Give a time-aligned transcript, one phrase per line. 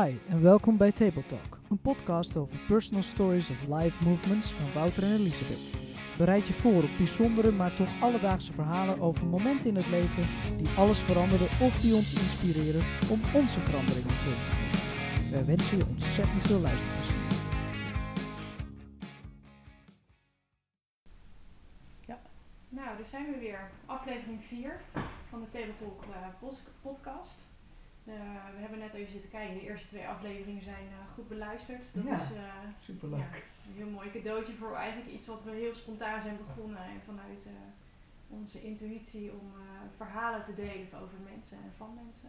[0.00, 4.72] Hi en welkom bij Table Talk, een podcast over personal stories of life movements van
[4.72, 5.74] Wouter en Elisabeth.
[6.18, 10.26] Bereid je voor op bijzondere, maar toch alledaagse verhalen over momenten in het leven
[10.56, 15.30] die alles veranderen of die ons inspireren om onze veranderingen vorm te geven.
[15.30, 17.20] Wij wensen je ontzettend veel luisterplezier.
[22.68, 23.70] Nou, daar zijn we weer.
[23.86, 24.80] Aflevering 4
[25.28, 26.48] van de Table Talk eh,
[26.82, 27.51] podcast.
[28.06, 28.12] Eh,
[28.54, 29.54] we hebben net even zitten kijken.
[29.54, 31.94] De eerste twee afleveringen zijn eh, goed beluisterd.
[31.94, 32.14] Dat Ja.
[32.14, 32.42] is eh,
[32.78, 33.20] Superleuk.
[33.20, 33.26] ja,
[33.68, 36.82] een heel mooi cadeautje voor eigenlijk iets wat we heel spontaan zijn begonnen.
[36.84, 37.48] En vanuit
[38.28, 39.52] onze intuïtie om
[39.96, 42.28] verhalen te delen over mensen en van mensen.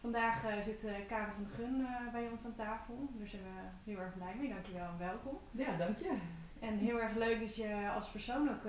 [0.00, 3.08] Vandaag zit Karen van de Gun bij ons aan tafel.
[3.18, 4.48] Daar zijn we heel erg blij mee.
[4.48, 5.38] Dankjewel en welkom.
[5.50, 6.18] Ja, dank je.
[6.60, 8.64] En heel erg leuk dat je als persoon ook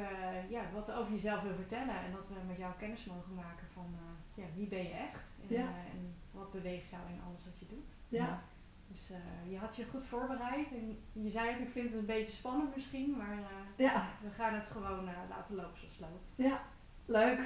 [0.49, 1.99] ja, wat over jezelf wil vertellen.
[1.99, 3.95] En dat we met jou kennis mogen maken van
[4.37, 5.33] ja, wie ben je echt.
[5.49, 5.61] En, Ja.
[5.61, 7.87] eh, en wat beweegt jou in alles wat je doet.
[8.09, 8.41] Ja,
[8.87, 10.71] Dus eh, je had je goed voorbereid.
[10.71, 13.17] En je zei ook, ik vind het een beetje spannend misschien.
[13.17, 16.31] Maar eh, ja, we gaan het gewoon eh, laten lopen zoals het loopt.
[16.35, 16.61] ja.
[17.05, 17.39] Leuk.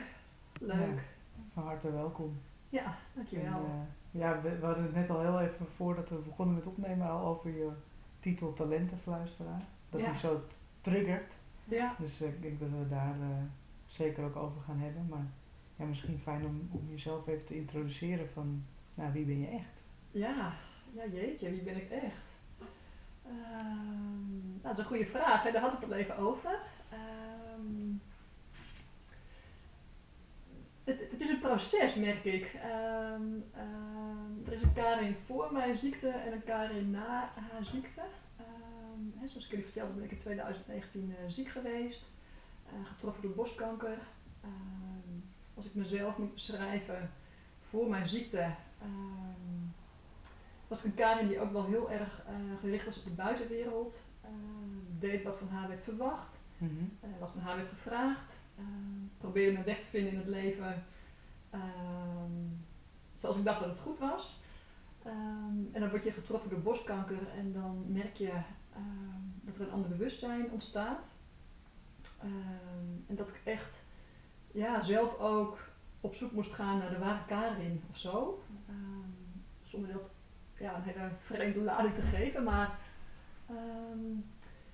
[0.60, 1.02] Leuk.
[1.54, 2.42] Van harte welkom.
[2.70, 3.86] Ja, En, dankjewel.
[4.12, 7.26] ja, we, we hadden het net al heel even voordat we begonnen met opnemen al
[7.26, 7.70] over je
[8.20, 9.62] titel Talentenfluisteraar.
[9.90, 10.10] Dat Ja.
[10.10, 10.42] die zo
[10.82, 11.34] triggert.
[11.64, 13.28] Ja, Dus ik denk dat we daar eh,
[13.86, 15.08] zeker ook over gaan hebben.
[15.10, 15.26] Maar
[15.82, 19.82] ja, misschien fijn om, om jezelf even te introduceren van, nou, wie ben je echt?
[20.12, 20.54] ja.
[20.94, 22.34] Ja, jeetje, wie ben ik echt?
[23.26, 25.44] Ehm, nou, dat is een goede vraag.
[25.44, 25.52] Hè?
[25.52, 26.60] Daar had ik het even over.
[26.90, 27.94] Ehm,
[30.84, 32.54] het, is een proces, merk ik.
[32.64, 33.24] Ehm,
[34.46, 38.02] er is een Karin voor mijn ziekte en een Karin na haar ziekte.
[39.20, 42.12] Hè, zoals ik jullie vertelde ben ik in 2019 eh, ziek geweest.
[42.66, 43.98] eh, getroffen door borstkanker.
[45.62, 47.12] Als ik mezelf moet beschrijven
[47.70, 48.40] voor mijn ziekte,
[48.82, 49.62] ehm,
[50.68, 54.02] was ik een Karin die ook wel heel erg eh, gericht was op de buitenwereld.
[54.22, 58.38] Ehm, deed wat van haar werd verwacht, eh, wat van haar werd gevraagd.
[58.58, 60.84] Ehm, probeerde mijn weg te vinden in het leven
[63.16, 64.40] zoals ik dacht dat het goed was.
[65.72, 68.32] En dan word je getroffen door borstkanker en dan merk je
[69.42, 71.12] dat er een ander bewustzijn ontstaat.
[73.08, 73.81] En dat ik echt
[74.54, 75.58] ja, zelf ook
[76.02, 78.44] op zoek moest gaan naar de ware Karin of zo.
[78.68, 79.10] Ehm,
[79.64, 80.10] zonder dat
[80.58, 82.44] ja, een hele vreemde lading te geven.
[82.44, 82.80] Maar
[83.50, 84.20] ehm,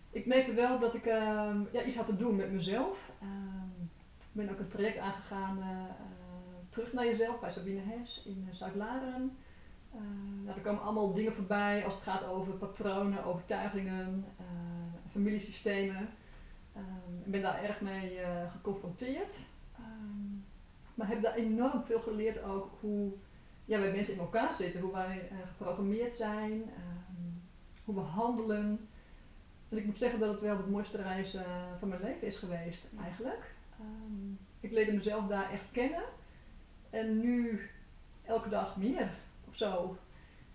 [0.10, 3.12] ik merkte wel dat ik ehm, ja, iets had te doen met mezelf.
[4.18, 5.86] Ik ben ook een traject aangegaan eh, eh,
[6.70, 9.38] terug naar jezelf bij Sabine Hes in uh, Zuid-Laren.
[10.44, 14.26] Nou, er komen allemaal dingen voorbij als het gaat over patronen, overtuigingen,
[15.12, 16.10] familiesystemen.
[17.24, 18.20] Ik ben daar erg mee
[18.52, 19.40] geconfronteerd.
[20.02, 20.46] Um,
[20.94, 23.12] maar heb daar enorm veel geleerd ook hoe
[23.66, 27.42] ja, wij mensen in elkaar zitten, hoe wij uh, geprogrammeerd zijn, um,
[27.86, 28.88] hoe we handelen.
[29.70, 31.42] En ik moet zeggen dat het wel de mooiste reis uh,
[31.80, 33.56] van mijn leven is geweest, eigenlijk.
[33.82, 36.04] Um, ik leerde mezelf daar echt kennen.
[36.90, 37.70] En nu
[38.24, 39.10] elke dag meer
[39.48, 39.98] of zo.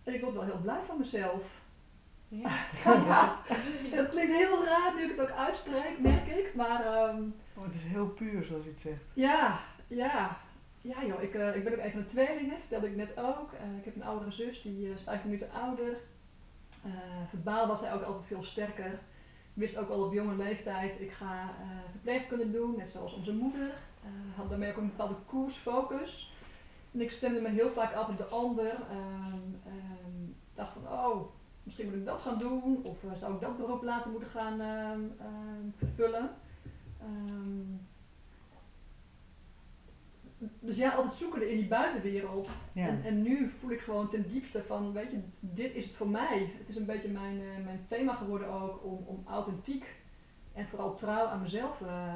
[0.03, 1.62] En ik word wel heel blij van mezelf.
[2.33, 2.67] Ja.
[2.85, 3.39] ja.
[3.97, 6.55] Dat klinkt heel raar nu ik het ook uitspreek, merk ik.
[6.55, 9.05] Maar um, oh, het is heel puur zoals je het zegt.
[9.13, 10.39] Ja, ja.
[10.81, 13.53] Ja joh, ik, uh, ik ben ook even een tweeling, hè, vertelde ik net ook.
[13.53, 15.97] Uh, ik heb een oudere zus, die is vijf minuten ouder.
[17.29, 18.99] Verbaal was hij ook altijd veel sterker.
[19.55, 21.55] Wist ook al op jonge leeftijd, ik ga
[21.91, 23.75] verpleegkunde doen, net zoals onze moeder.
[24.37, 26.35] had daarmee ook een bepaalde koers, focus.
[26.93, 28.73] En ik stemde me heel vaak af op de ander.
[28.73, 31.33] Um, um, dacht van, oh,
[31.63, 32.85] misschien moet ik dat gaan doen.
[32.85, 36.31] Of uh, zou ik dat beroep later moeten gaan um, vervullen.
[40.61, 42.51] dus ja, altijd zoekende in die buitenwereld.
[42.73, 42.87] Ja.
[42.87, 46.09] En, en nu voel ik gewoon ten diepste van, weet je, dit is het voor
[46.09, 46.53] mij.
[46.59, 50.01] Het is een beetje mijn, uh, mijn thema geworden ook om, om authentiek
[50.53, 52.15] en vooral trouw aan mezelf uh, uh,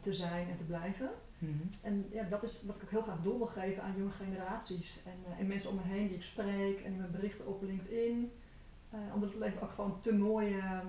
[0.00, 1.10] te zijn en te blijven.
[1.38, 1.70] Mm -hmm.
[1.80, 4.98] En ja, dat is wat ik ook heel graag door wil geven aan jonge generaties.
[5.04, 8.32] En, en mensen om me heen die ik spreek en die me berichten op LinkedIn.
[8.94, 10.80] Uh, omdat het leven ook gewoon te mooi uh,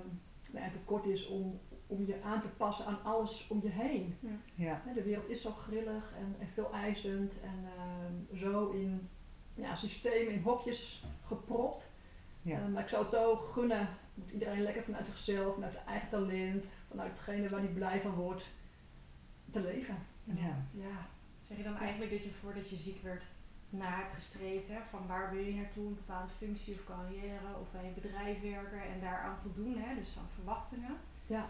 [0.51, 3.69] nou ja, te kort is om, om je aan te passen aan alles om je
[3.69, 4.17] heen.
[4.19, 4.81] Ja.
[4.85, 4.93] Ja.
[4.93, 9.09] De wereld is zo grillig en, en veel eisend en uh, zo in
[9.53, 11.87] ja, systemen, in hokjes gepropt.
[12.41, 12.59] Ja.
[12.59, 16.09] Uh, maar ik zou het zo gunnen dat iedereen lekker vanuit zichzelf, vanuit zijn eigen
[16.09, 18.47] talent, vanuit hetgene waar hij blij van wordt,
[19.49, 19.97] te leven.
[20.23, 20.65] Ja.
[20.71, 21.07] ja.
[21.39, 23.27] Zeg je dan eigenlijk dat je voordat je ziek werd
[23.69, 27.71] naar hebt gestreefd, hè, van waar wil je naartoe, een bepaalde functie of carrière of
[27.71, 31.45] bij een bedrijf werken en daaraan voldoen, hè, dus aan verwachtingen Ja.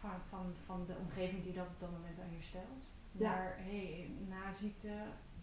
[0.00, 2.86] van, van, van de omgeving die dat op dat moment aan je stelt.
[3.12, 3.30] Ja.
[3.30, 4.88] Maar hey, na ziekte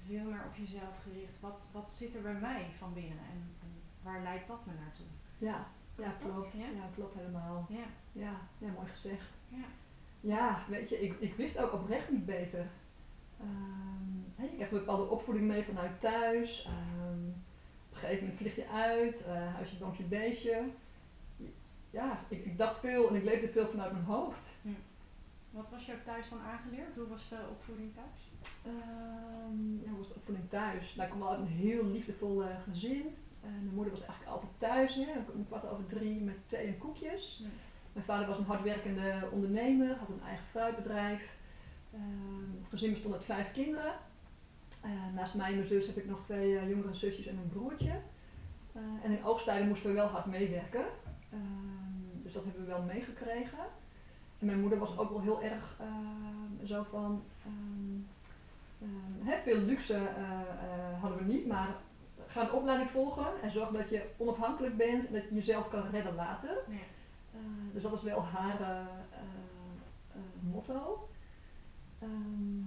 [0.06, 1.40] veel meer op jezelf gericht.
[1.40, 3.70] Wat, wat zit er bij mij van binnen en, en
[4.02, 5.06] waar leidt dat me naartoe?
[5.38, 6.54] Ja, ja klopt.
[6.54, 6.66] Ja?
[6.66, 7.66] Ja, klopt helemaal.
[7.70, 9.26] Ja, Ja, ja mooi gezegd.
[9.50, 9.64] ja.
[10.20, 12.68] Ja, weet je, ik, ik wist ook oprecht niet beter.
[13.40, 14.05] Ehm,
[14.44, 16.66] je krijgt een bepaalde opvoeding mee vanuit thuis.
[16.66, 17.28] Ehm,
[17.90, 20.64] op een gegeven moment vlieg je uit, eh huisje, bankje, beestje.
[21.90, 24.46] Ja, ik, ik dacht veel en ik leefde veel vanuit mijn hoofd.
[25.56, 26.96] Wat was je ook thuis dan aangeleerd?
[26.96, 28.32] Hoe was de opvoeding thuis?
[28.66, 30.96] Ehm, ja, hoe was de opvoeding thuis?
[30.96, 33.16] Nou, ik kom wel uit een heel liefdevol eh, gezin.
[33.42, 36.78] En mijn moeder was eigenlijk altijd thuis, hè, om kwart over drie met thee en
[36.78, 37.40] koekjes.
[37.44, 37.48] Ja.
[37.94, 41.38] Mijn vader was een hardwerkende ondernemer, had een eigen fruitbedrijf.
[41.94, 43.94] Ehm, het gezin bestond uit vijf kinderen.
[44.86, 47.50] Eh, naast mij en mijn zus heb ik nog twee eh, jongere zusjes en een
[47.50, 48.00] broertje.
[48.74, 50.86] Eh, en in oogstijden moesten we wel hard meewerken.
[51.32, 53.60] Ehm, dus dat hebben we wel meegekregen.
[54.40, 57.24] En mijn moeder was ook wel heel erg ehm, zo van...
[57.46, 58.02] ehm,
[59.28, 60.10] ehm, veel luxe
[61.00, 61.76] hadden we niet, maar
[62.28, 65.90] ga een opleiding volgen en zorg dat je onafhankelijk bent en dat je jezelf kan
[65.90, 66.58] redden later.
[66.68, 67.40] Ja.
[67.74, 68.88] Dus dat is wel haar
[70.40, 71.10] motto.
[72.00, 72.62] Ehm,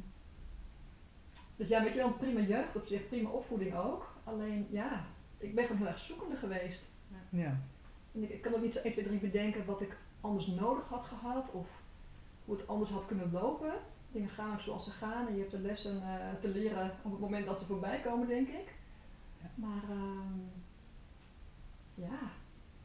[1.59, 4.13] dus ja, weet je wel, een prima jeugd op zich, prima opvoeding ook.
[4.25, 5.05] Alleen ja,
[5.39, 6.89] ik ben gewoon heel erg zoekende geweest.
[7.29, 7.61] Ja.
[8.15, 10.89] En ik, ik kan ook niet zo 1, 2, 3 bedenken wat ik anders nodig
[10.89, 11.69] had gehad of
[12.45, 13.73] hoe het anders had kunnen lopen.
[14.11, 17.11] Dingen gaan ook zoals ze gaan en je hebt de lessen eh, te leren op
[17.11, 18.75] het moment dat ze voorbij komen, denk ik.
[19.41, 19.51] Ja.
[19.55, 20.41] Maar ehm,
[21.95, 22.19] ja,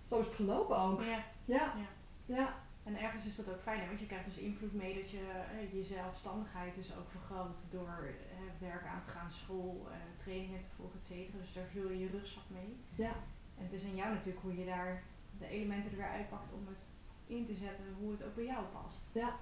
[0.03, 1.01] zo is het gelopen ook.
[1.01, 1.23] Ja.
[1.45, 1.85] Ja, Ja.
[2.25, 2.53] ja,
[2.83, 5.29] En ergens is dat ook fijn, hè, want je krijgt dus invloed mee dat je
[5.59, 10.59] eh, je zelfstandigheid dus ook vergroot door eh, werk aan te gaan, school, eh, trainingen
[10.59, 11.37] te volgen, et cetera.
[11.37, 12.75] Dus daar vul je je rugzak mee.
[12.95, 13.13] ja,
[13.57, 15.03] En het is aan jou natuurlijk hoe je daar
[15.39, 16.89] de elementen er weer uitpakt om het
[17.27, 19.09] in te zetten hoe het ook bij jou past.
[19.13, 19.39] ja,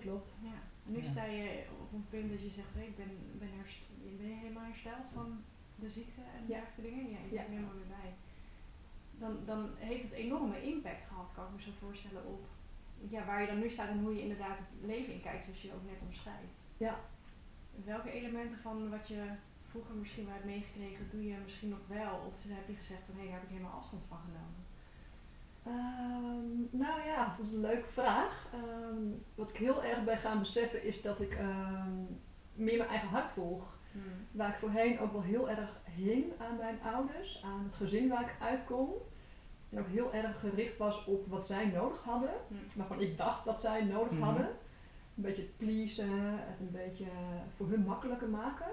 [0.00, 0.32] klopt.
[0.42, 0.52] Ja.
[0.86, 1.04] En nu Ja.
[1.08, 3.86] sta je op een punt dat je zegt, hey, ik ben, ben, herst-
[4.18, 5.44] ben je helemaal hersteld van
[5.76, 6.46] de ziekte en Ja.
[6.46, 7.10] dergelijke dingen.
[7.10, 7.42] Ja, je bent Ja.
[7.42, 8.14] er helemaal weer bij.
[9.20, 12.46] Dan, dan heeft het enorme impact gehad, kan ik me zo voorstellen, op
[13.08, 15.62] ja, waar je dan nu staat en hoe je inderdaad het leven in kijkt, zoals
[15.62, 16.66] je ook net omschrijft.
[16.76, 17.00] Ja.
[17.84, 19.22] Welke elementen van wat je
[19.62, 22.22] vroeger misschien wel hebt meegekregen, doe je misschien nog wel?
[22.26, 24.68] Of heb je gezegd van hé, daar heb ik helemaal afstand van genomen?
[25.62, 28.46] Ehm, nou ja, dat is een leuke vraag.
[28.52, 29.02] Ehm,
[29.34, 31.96] wat ik heel erg ben gaan beseffen is dat ik ehm,
[32.54, 33.78] meer mijn eigen hart volg.
[34.30, 38.22] Waar ik voorheen ook wel heel erg hing aan mijn ouders, aan het gezin waar
[38.22, 38.88] ik uitkom.
[39.70, 42.30] En ook heel erg gericht was op wat zij nodig hadden.
[42.48, 42.54] Hm.
[42.78, 44.22] Waarvan ik dacht dat zij nodig Mhm.
[44.22, 44.46] hadden.
[45.16, 46.08] Een beetje het pleasen,
[46.48, 47.04] het een beetje
[47.56, 48.66] voor hun makkelijker maken.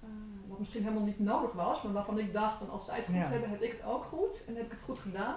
[0.00, 0.08] Eh,
[0.48, 3.14] wat misschien helemaal niet nodig was, maar waarvan ik dacht van als zij het goed
[3.14, 3.20] Ja.
[3.28, 4.44] hebben, heb ik het ook goed.
[4.46, 5.36] En heb ik het goed gedaan.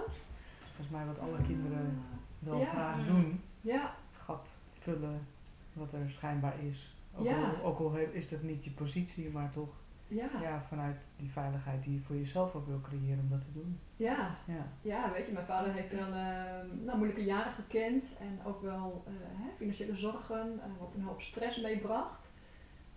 [0.64, 2.02] Volgens mij wat alle kinderen
[2.38, 2.66] wel Ja.
[2.66, 3.06] graag Mm.
[3.06, 3.40] doen.
[3.60, 3.80] Ja,
[4.12, 4.46] Het gat
[4.78, 5.26] vullen
[5.72, 6.96] wat er schijnbaar is.
[7.16, 7.50] Ook, Ja.
[7.50, 9.68] al, ook al is dat niet je positie, maar toch
[10.08, 13.52] ja, ja, vanuit die veiligheid die je voor jezelf ook wil creëren om dat te
[13.52, 13.80] doen.
[13.96, 14.36] ja.
[14.46, 14.66] Ja.
[14.82, 19.04] Ja, weet je, mijn vader heeft wel eh, nou, moeilijke jaren gekend en ook wel
[19.06, 22.30] eh, hè, financiële zorgen, eh, wat een hoop stress meebracht.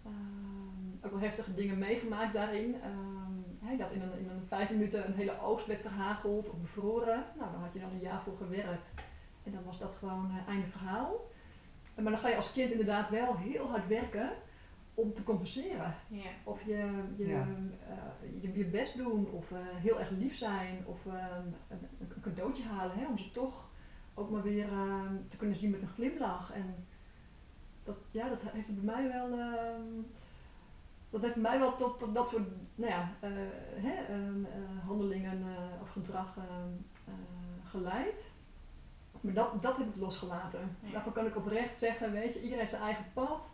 [0.06, 2.75] Ehm, ook wel heftige dingen meegemaakt daarin.
[2.81, 6.62] Ehm, hè, dat in een, in een vijf minuten een hele oogst werd verhageld of
[6.62, 7.24] bevroren.
[7.38, 8.92] Nou, daar had je dan een jaar voor gewerkt
[9.44, 11.30] en dan was dat gewoon eh, einde verhaal.
[11.96, 14.30] Maar dan ga je als kind inderdaad wel heel hard werken
[15.01, 15.95] om te compenseren.
[16.07, 16.30] Ja.
[16.44, 17.48] Of je je, Ja.
[17.89, 21.13] eh, je, je best doen, of eh, heel erg lief zijn, of eh,
[21.70, 23.70] een, een cadeautje halen, hè, om ze toch
[24.13, 26.51] ook maar weer eh, te kunnen zien met een glimlach.
[26.53, 26.75] En
[27.84, 29.81] dat, ja, dat heeft het bij mij wel, ehm,
[31.10, 33.29] dat heeft mij wel tot, tot dat soort nou ja, eh,
[33.75, 36.70] hè, ehm, eh, handelingen eh, of gedrag ehm,
[37.05, 37.13] eh,
[37.70, 38.31] geleid.
[39.22, 40.75] Maar dat, dat heb ik losgelaten.
[40.84, 40.91] Ja.
[40.91, 43.51] Daarvoor kan ik oprecht zeggen, weet je, iedereen heeft zijn eigen pad,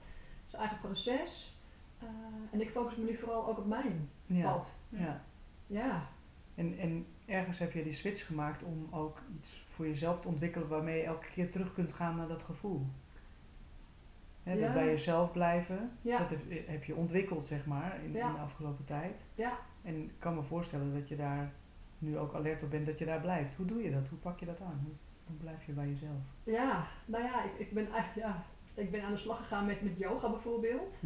[0.47, 1.57] zijn eigen proces.
[1.99, 2.07] Eh,
[2.51, 4.51] en ik focus me nu vooral ook op mijn Ja.
[4.51, 4.75] pad.
[4.89, 5.21] ja.
[5.67, 6.07] Ja,
[6.55, 10.67] En, en ergens heb je die switch gemaakt om ook iets voor jezelf te ontwikkelen
[10.67, 12.85] waarmee je elke keer terug kunt gaan naar dat gevoel.
[14.43, 14.65] Hè, Ja.
[14.65, 16.17] Dat bij jezelf blijven, Ja.
[16.17, 18.27] dat heb, heb je ontwikkeld zeg maar in, Ja.
[18.27, 19.15] in de afgelopen tijd.
[19.35, 21.51] ja, En ik kan me voorstellen dat je daar
[21.97, 23.55] nu ook alert op bent dat je daar blijft.
[23.55, 24.07] Hoe doe je dat?
[24.07, 24.79] Hoe pak je dat aan?
[24.83, 24.93] Hoe,
[25.27, 26.21] hoe blijf je bij jezelf?
[26.43, 26.87] ja.
[27.05, 28.43] Nou ja, ik, ik ben eigenlijk, ja,
[28.77, 30.97] ik ben aan de slag gegaan met, met yoga bijvoorbeeld.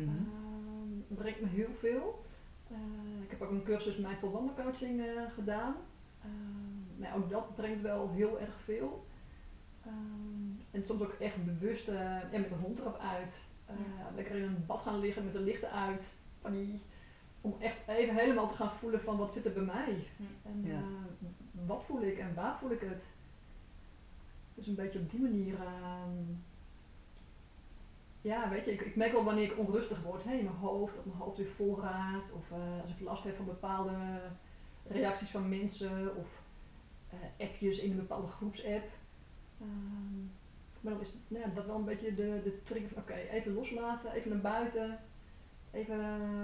[1.08, 2.26] Dat brengt me heel veel.
[2.68, 2.78] Eh,
[3.24, 5.76] ik heb ook een cursus mindful wandelcoaching eh, gedaan.
[6.22, 9.06] Ehm, nou, ook dat brengt wel heel erg veel.
[9.86, 11.96] Ehm, en soms ook echt bewust eh,
[12.32, 13.40] ja, met de hond erop uit.
[13.66, 13.76] Eh,
[14.16, 16.12] Lekker in een bad gaan liggen met de lichten uit.
[16.42, 16.82] Van die,
[17.42, 20.08] om echt even helemaal te gaan voelen van wat zit er bij mij.
[20.44, 20.74] En Ja.
[20.78, 21.28] eh,
[21.68, 23.04] wat voel ik en waar voel ik het.
[24.56, 25.56] Dus een beetje op die manier.
[28.22, 30.96] Ja, weet je, ik, ik merk wel wanneer ik onrustig word hè, in mijn hoofd,
[30.96, 32.34] dat mijn hoofd weer vol raakt.
[32.34, 34.22] Of eh, als ik last heb van bepaalde
[34.88, 36.42] reacties van mensen of
[37.10, 38.90] eh, appjes in een bepaalde groepsapp.
[39.62, 40.20] Ehm,
[40.82, 43.54] maar dan is nou ja, dat wel een beetje de, de trigger van oké, even
[43.54, 45.00] loslaten, even naar buiten,
[45.72, 45.98] even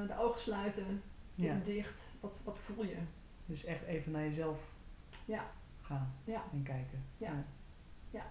[0.07, 1.01] de ogen sluiten,
[1.35, 1.45] Ja.
[1.51, 2.09] even dicht.
[2.19, 2.97] Wat, wat voel je?
[3.45, 4.59] Dus echt even naar jezelf
[5.25, 5.51] Ja.
[5.81, 6.43] gaan Ja.
[6.53, 7.03] en kijken.
[7.17, 7.45] Ja.
[8.11, 8.25] Ja.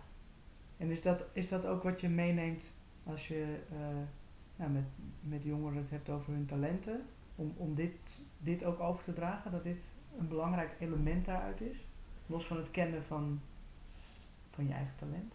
[0.77, 2.65] En is dat, is dat ook wat je meeneemt
[3.07, 3.79] als je eh,
[4.57, 4.85] nou, met,
[5.21, 7.07] met jongeren het hebt over hun talenten?
[7.37, 7.97] Om, om dit,
[8.39, 9.79] dit ook over te dragen, dat dit
[10.19, 11.87] een belangrijk element daaruit is?
[12.27, 13.41] Los van het kennen van,
[14.51, 15.35] van je eigen talent?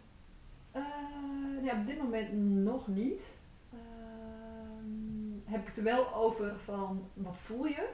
[0.71, 3.31] Eh, ja, op dit moment nog niet.
[3.71, 7.89] Ehm, heb ik het er wel over van wat voel je?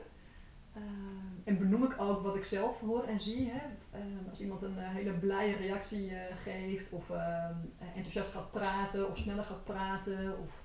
[0.77, 3.49] Ehm, en benoem ik ook wat ik zelf hoor en zie.
[3.51, 3.61] Hè?
[3.99, 7.55] Ehm, als iemand een eh, hele blije reactie eh, geeft, of ehm,
[7.95, 10.61] enthousiast gaat praten, of sneller gaat praten, of,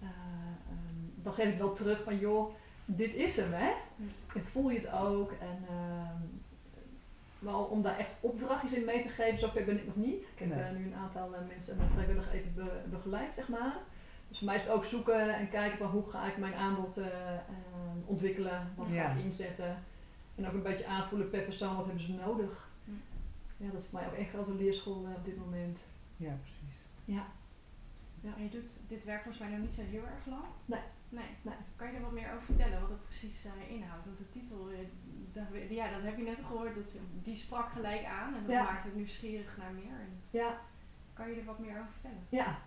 [0.00, 2.52] eh, ehm, dan geef ik wel terug van joh,
[2.84, 3.72] dit is hem hè.
[4.34, 5.32] En voel je het ook.
[5.32, 6.20] En, ehm,
[7.38, 10.20] wel om daar echt opdrachtjes in mee te geven, zover ben ik nog niet.
[10.34, 10.72] Ik heb Nee.
[10.72, 13.76] nu een aantal mensen vrijwillig even be- begeleid, zeg maar.
[14.30, 16.96] Dus voor mij is het ook zoeken en kijken van hoe ga ik mijn aanbod
[16.96, 19.04] eh, ehm, ontwikkelen, wat Ja.
[19.04, 19.78] ga ik inzetten.
[20.34, 22.68] En ook een beetje aanvoelen per persoon, wat hebben ze nodig.
[23.56, 25.84] Ja, dat is voor mij ook echt grote leerschool eh, op dit moment.
[26.16, 26.76] Ja, precies.
[27.04, 27.26] Ja.
[28.36, 30.44] En je doet dit werk volgens mij nog niet zo heel erg lang.
[30.64, 30.80] Nee.
[31.08, 31.24] Nee.
[31.42, 31.54] Nee.
[31.76, 34.04] Kan je er wat meer over vertellen, wat het precies eh, inhoudt?
[34.04, 34.78] Want de titel, eh,
[35.32, 38.50] dat, ja, dat heb je net al gehoord, dat, die sprak gelijk aan en dat
[38.52, 38.62] Ja.
[38.62, 39.92] maakt het nieuwsgierig naar meer.
[40.00, 40.60] En Ja,
[41.12, 42.26] kan je er wat meer over vertellen?
[42.28, 42.58] Ja,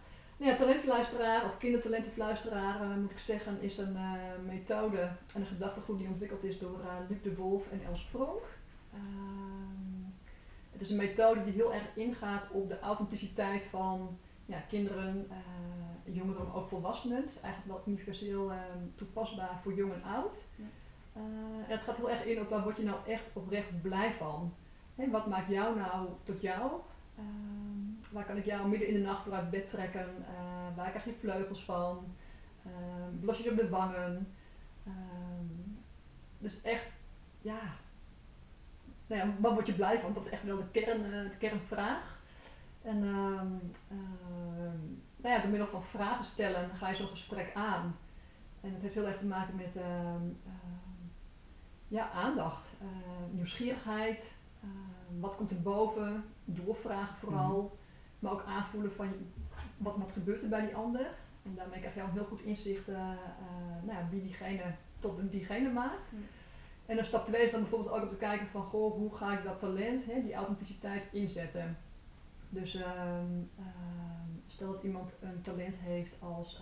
[0.44, 4.12] ja talentfluisteraar of kindertalentenfluisteraar eh, moet ik zeggen is een eh,
[4.46, 5.02] methode
[5.34, 8.42] en een gedachtegoed die ontwikkeld is door eh, Luc de Wolf en Els Pronk.
[8.94, 10.12] Ehm,
[10.72, 15.28] het is een methode die heel erg ingaat op de authenticiteit van ja, kinderen,
[16.04, 17.18] jongeren, maar ook volwassenen.
[17.18, 18.58] Het is eigenlijk wel universeel eh,
[18.96, 20.44] toepasbaar voor jong en oud.
[20.56, 20.66] Ja.
[21.14, 24.54] En het gaat heel erg in op waar word je nou echt oprecht blij van.
[24.96, 26.72] Hè, wat maakt jou nou tot jou?
[28.14, 30.26] Waar kan ik jou midden in de nacht voor uit bed trekken?
[30.28, 32.16] Eh, waar krijg je vleugels van?
[32.66, 34.34] Ehm blasjes op de wangen?
[34.86, 35.46] Ehm,
[36.38, 36.92] dus echt,
[37.42, 37.60] ja.
[39.08, 40.14] Nou word je blij van?
[40.14, 42.22] Dat is echt wel de, kern, eh, de kernvraag.
[42.82, 43.48] En ehm,
[43.90, 44.80] ehm,
[45.16, 47.98] nou ja, door middel van vragen stellen ga je zo'n gesprek aan.
[48.62, 49.78] En het heeft heel erg te maken met
[51.88, 52.70] ja, aandacht,
[53.32, 54.32] nieuwsgierigheid,
[55.20, 57.78] wat komt er boven, doorvragen vooral,
[58.24, 59.08] maar ook aanvoelen van
[59.78, 61.08] wat, wat gebeurt er bij die ander.
[61.44, 64.64] En daarmee krijg je ook een heel goed inzicht eh, eh, nou ja, wie diegene
[65.00, 66.12] tot diegene maakt.
[66.86, 69.38] En dan stap 2 is dan bijvoorbeeld ook om te kijken van goh, hoe ga
[69.38, 71.78] ik dat talent, hè, die authenticiteit inzetten.
[72.50, 73.26] Dus ehm,
[73.58, 76.62] ehm, stel dat iemand een talent heeft als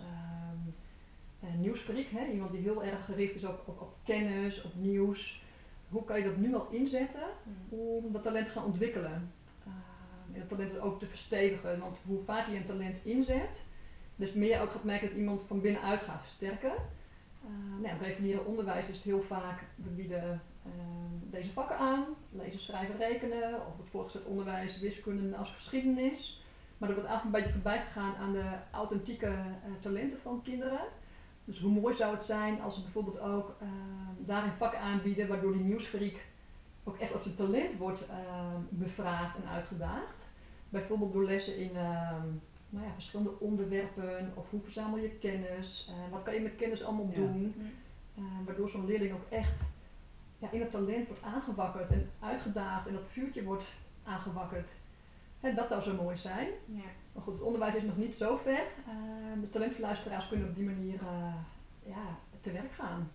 [1.40, 5.42] een nieuwsfreak, hè, iemand die heel erg gericht is op, op, op kennis, op nieuws.
[5.88, 7.28] Hoe kan je dat nu al inzetten
[7.68, 9.32] om dat talent te gaan ontwikkelen?
[10.38, 13.62] Dat talent ook te verstevigen, want hoe vaker je een talent inzet,
[14.16, 16.72] des meer je ook gaat merken dat iemand van binnenuit gaat versterken.
[17.44, 21.76] Uh, nou ja, het reguliere onderwijs is het heel vaak, we bieden ehm, deze vakken
[21.76, 26.44] aan, lezen, schrijven, rekenen, of het voortgezet onderwijs, wiskunde als geschiedenis.
[26.78, 30.80] Maar er wordt eigenlijk een beetje voorbij gegaan aan de authentieke eh, talenten van kinderen.
[31.44, 33.56] Dus hoe mooi zou het zijn als we bijvoorbeeld ook
[34.18, 36.14] daarin vakken aanbieden, waardoor die nieuwsfreak
[36.84, 40.30] ook echt op zijn talent wordt ehm, bevraagd en uitgedaagd.
[40.68, 42.26] Bijvoorbeeld door lessen in ehm,
[42.70, 46.84] nou ja, verschillende onderwerpen of hoe verzamel je kennis, eh, wat kan je met kennis
[46.84, 47.14] allemaal Ja.
[47.16, 47.54] doen.
[47.56, 47.64] Ja.
[48.14, 49.60] Eh, waardoor zo'n leerling ook echt
[50.38, 53.72] ja, in het talent wordt aangewakkerd en uitgedaagd en dat vuurtje wordt
[54.04, 54.74] aangewakkerd.
[55.40, 56.48] En dat zou zo mooi zijn.
[56.64, 56.82] Ja.
[57.12, 58.62] Maar goed, het onderwijs is nog niet zo ver.
[59.40, 61.34] De talentverluisteraars kunnen op die manier eh,
[61.86, 63.10] ja, te werk gaan.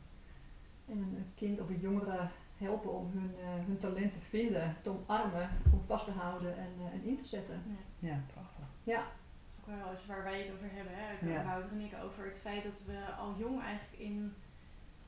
[0.86, 4.90] En een kind of een jongere helpen om hun, eh, hun talent te vinden, te
[4.90, 7.62] omarmen, om vast te houden en, eh, en in te zetten.
[8.00, 8.66] Ja, prachtig.
[8.84, 11.34] Ja, Dat is ook wel eens waar wij het over hebben, hè?
[11.34, 11.44] Ja.
[11.44, 14.34] Wouter en ik, over het feit dat we al jong eigenlijk in,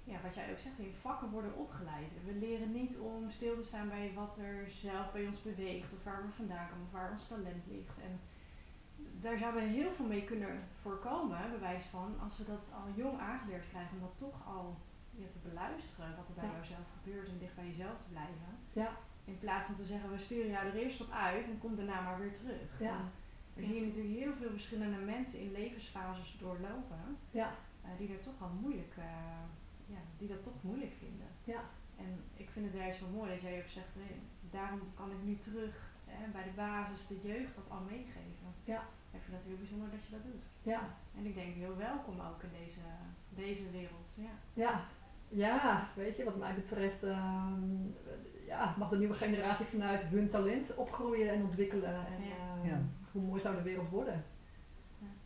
[0.03, 2.13] ja, wat jij ook zegt, in vakken worden opgeleid.
[2.25, 6.03] We leren niet om stil te staan bij wat er zelf bij ons beweegt, of
[6.03, 7.99] waar we vandaan komen, of waar ons talent ligt.
[7.99, 8.19] En
[9.21, 13.19] daar zouden we heel veel mee kunnen voorkomen, bewijs van, als we dat al jong
[13.19, 14.77] aangeleerd krijgen, om dat toch al
[15.21, 16.51] ja, te beluisteren, wat er bij Ja.
[16.53, 18.51] jouzelf gebeurt en dicht bij jezelf te blijven.
[18.73, 21.75] ja, In plaats van te zeggen, we sturen jou er eerst op uit en kom
[21.75, 22.79] daarna maar weer terug.
[22.79, 22.97] Ja.
[23.55, 27.51] Er zie je natuurlijk heel veel verschillende mensen in levensfases doorlopen, ja,
[27.83, 29.03] eh, die er toch al moeilijk, eh,
[29.85, 31.27] ja, die dat toch moeilijk vinden.
[31.43, 31.61] ja,
[31.97, 33.87] En ik vind het juist zo mooi dat jij ook zegt,
[34.51, 38.53] daarom kan ik nu terug hè, bij de basis, de jeugd, dat al meegeven.
[38.63, 38.83] Ja.
[39.11, 40.43] Ik vind het heel bijzonder dat je dat doet.
[40.63, 40.81] ja,
[41.17, 42.79] En ik denk heel welkom ook in deze,
[43.29, 44.13] deze wereld.
[44.17, 44.31] Ja.
[44.53, 44.85] ja.
[45.29, 47.63] Ja, weet je, wat mij betreft, ehm,
[48.45, 51.95] ja, mag de nieuwe generatie vanuit hun talent opgroeien en ontwikkelen.
[51.95, 52.35] En Ja.
[52.61, 52.81] ehm, Ja.
[53.11, 54.23] hoe mooi zou de wereld worden?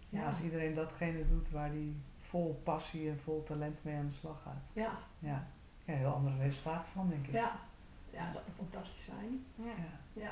[0.09, 4.13] Ja, als iedereen datgene doet waar die vol passie en vol talent mee aan de
[4.13, 4.61] slag gaat.
[4.73, 5.47] ja, Ja,
[5.85, 7.33] ja heel andere resultaten van, denk ik.
[7.33, 7.59] ja,
[8.09, 9.45] ja, dat zou toch fantastisch zijn.
[9.55, 9.73] Ja.
[10.13, 10.31] Ja.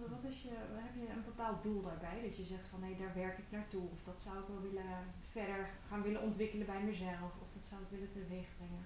[0.00, 0.54] Wat, wat is je,
[0.86, 2.22] heb je een bepaald doel daarbij?
[2.22, 3.82] Dat je zegt van nee, daar werk ik naartoe.
[3.92, 4.92] Of dat zou ik wel willen
[5.30, 7.32] verder gaan willen ontwikkelen bij mezelf.
[7.42, 8.84] Of dat zou ik willen teweeg brengen.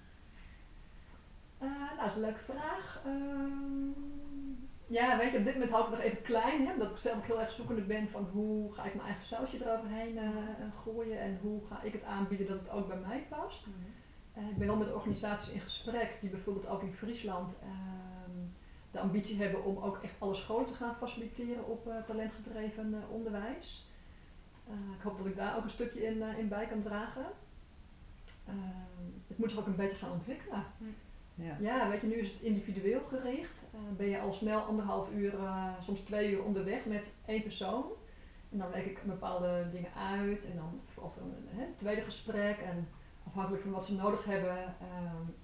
[1.57, 3.01] Eh, nou, dat is een leuke vraag.
[3.05, 3.89] Ehm,
[4.87, 7.17] ja, weet je, op dit moment hou ik nog even klein, hè, omdat ik zelf
[7.17, 10.27] ook heel erg zoekende ben van hoe ga ik mijn eigen sausje eroverheen eh,
[10.83, 13.67] gooien en hoe ga ik het aanbieden dat het ook bij mij past.
[14.33, 17.55] Eh, ik ben wel met organisaties in gesprek die bijvoorbeeld ook in Friesland
[18.93, 23.11] de ambitie hebben om ook echt alle scholen te gaan faciliteren op eh, talentgedreven eh,
[23.11, 23.87] onderwijs.
[24.67, 27.25] Eh, ik hoop dat ik daar ook een stukje in, in bij kan dragen.
[29.27, 30.63] Het moet zich ook een beetje gaan ontwikkelen.
[31.35, 31.57] Ja.
[31.59, 33.61] Ja, weet je, nu is het individueel gericht.
[33.97, 35.33] Ben je al snel anderhalf uur,
[35.79, 37.85] soms twee uur onderweg met één persoon.
[38.51, 42.57] En dan leg ik bepaalde dingen uit en dan volgt er een hè, tweede gesprek.
[42.57, 42.87] En
[43.27, 44.75] afhankelijk van wat ze nodig hebben,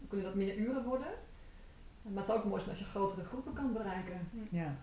[0.07, 1.13] kunnen dat meer uren worden.
[2.01, 4.29] Maar het is ook mooi zijn als je grotere groepen kan bereiken.
[4.49, 4.75] Ja.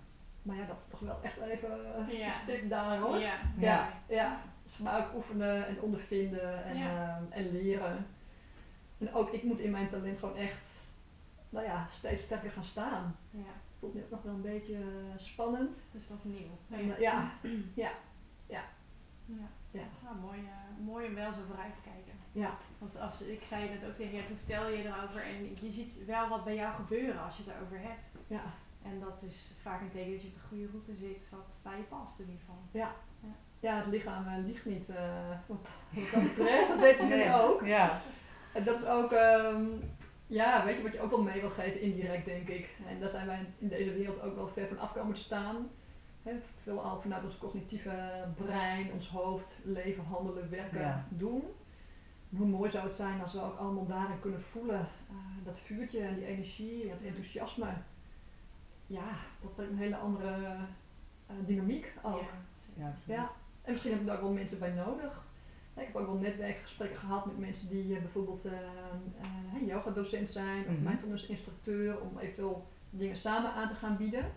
[0.43, 1.69] Maar ja, dat is toch wel echt even
[2.09, 2.27] Ja.
[2.27, 3.17] een stip daar hoor.
[3.19, 3.35] Ja.
[3.59, 4.41] Ja, ja.
[4.63, 7.17] Dus voor mij ook oefenen en ondervinden en, Ja.
[7.17, 8.07] ehm, en leren.
[8.99, 10.69] En ook ik moet in mijn talent gewoon echt,
[11.49, 13.17] nou ja, steeds sterker gaan staan.
[13.31, 13.39] ja.
[13.69, 15.77] Het voelt nu ook nog wel een beetje eh, spannend.
[15.93, 16.59] Het is nog nieuw.
[16.71, 17.31] En, eh, ja,
[17.75, 17.91] ja,
[18.47, 18.61] Ja.
[19.27, 19.49] Ja.
[20.03, 22.13] Nou, mooi, eh, mooi om wel zo vooruit te kijken.
[22.33, 25.57] ja, Want als, ik zei het net ook tegen je, toen vertel je erover en
[25.67, 28.13] je ziet wel wat bij jou gebeuren als je het erover hebt.
[28.27, 28.43] ja,
[28.83, 31.77] En dat is vaak een teken dat je op de goede route zit, wat bij
[31.77, 32.63] je past in ieder geval.
[33.61, 34.89] ja, het lichaam eh, liegt niet.
[34.89, 37.65] eh, wat, wat dat betreft, dat weten jullie ook.
[37.67, 38.01] Ja.
[38.53, 39.65] En dat is ook, ehm,
[40.27, 42.77] ja, weet je wat je ook wel mee wil geven, indirect denk ik.
[42.89, 45.69] En daar zijn wij in deze wereld ook wel ver van af komen te staan.
[46.27, 51.05] Hè, veel al vanuit ons cognitieve brein, ons hoofd, leven, handelen, werken, Ja.
[51.09, 51.43] doen.
[52.31, 55.61] En hoe mooi zou het zijn als we ook allemaal daarin kunnen voelen, eh, dat
[55.61, 57.69] vuurtje en die energie, dat enthousiasme.
[58.87, 59.09] Ja,
[59.41, 60.57] dat brengt een hele andere
[61.27, 62.23] eh, dynamiek ook.
[62.75, 63.23] Ja, Ja,
[63.63, 65.25] en misschien heb ik daar ook wel mensen bij nodig.
[65.77, 70.61] Ik heb ook wel netwerkgesprekken gehad met mensen die eh, bijvoorbeeld uh, uh, yoga-docent zijn
[70.69, 70.83] of Mhm.
[70.83, 74.33] mindfulness-instructeur, om eventueel dingen samen aan te gaan bieden.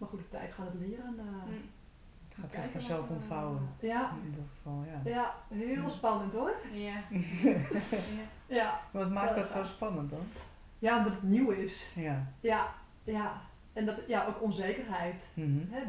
[0.00, 1.14] Maar goed, de tijd gaat het leren.
[1.18, 1.24] eh.
[1.44, 1.50] Hm.
[1.50, 3.68] Het gaat zich Kijken vanzelf eh, ontvouwen.
[3.80, 5.10] Ja, In ieder geval, ja.
[5.10, 5.88] ja, heel Ja.
[5.88, 6.54] spannend hoor.
[6.72, 7.02] Ja.
[7.10, 8.20] ja.
[8.46, 10.20] Ja, Wat maakt dat zo spannend dan?
[10.78, 11.86] ja omdat het nieuw is.
[11.94, 12.26] Ja.
[12.40, 13.40] Ja, ja.
[13.72, 15.28] En dat, ja, ook onzekerheid.
[15.34, 15.70] Mhm.
[15.70, 15.82] Hè,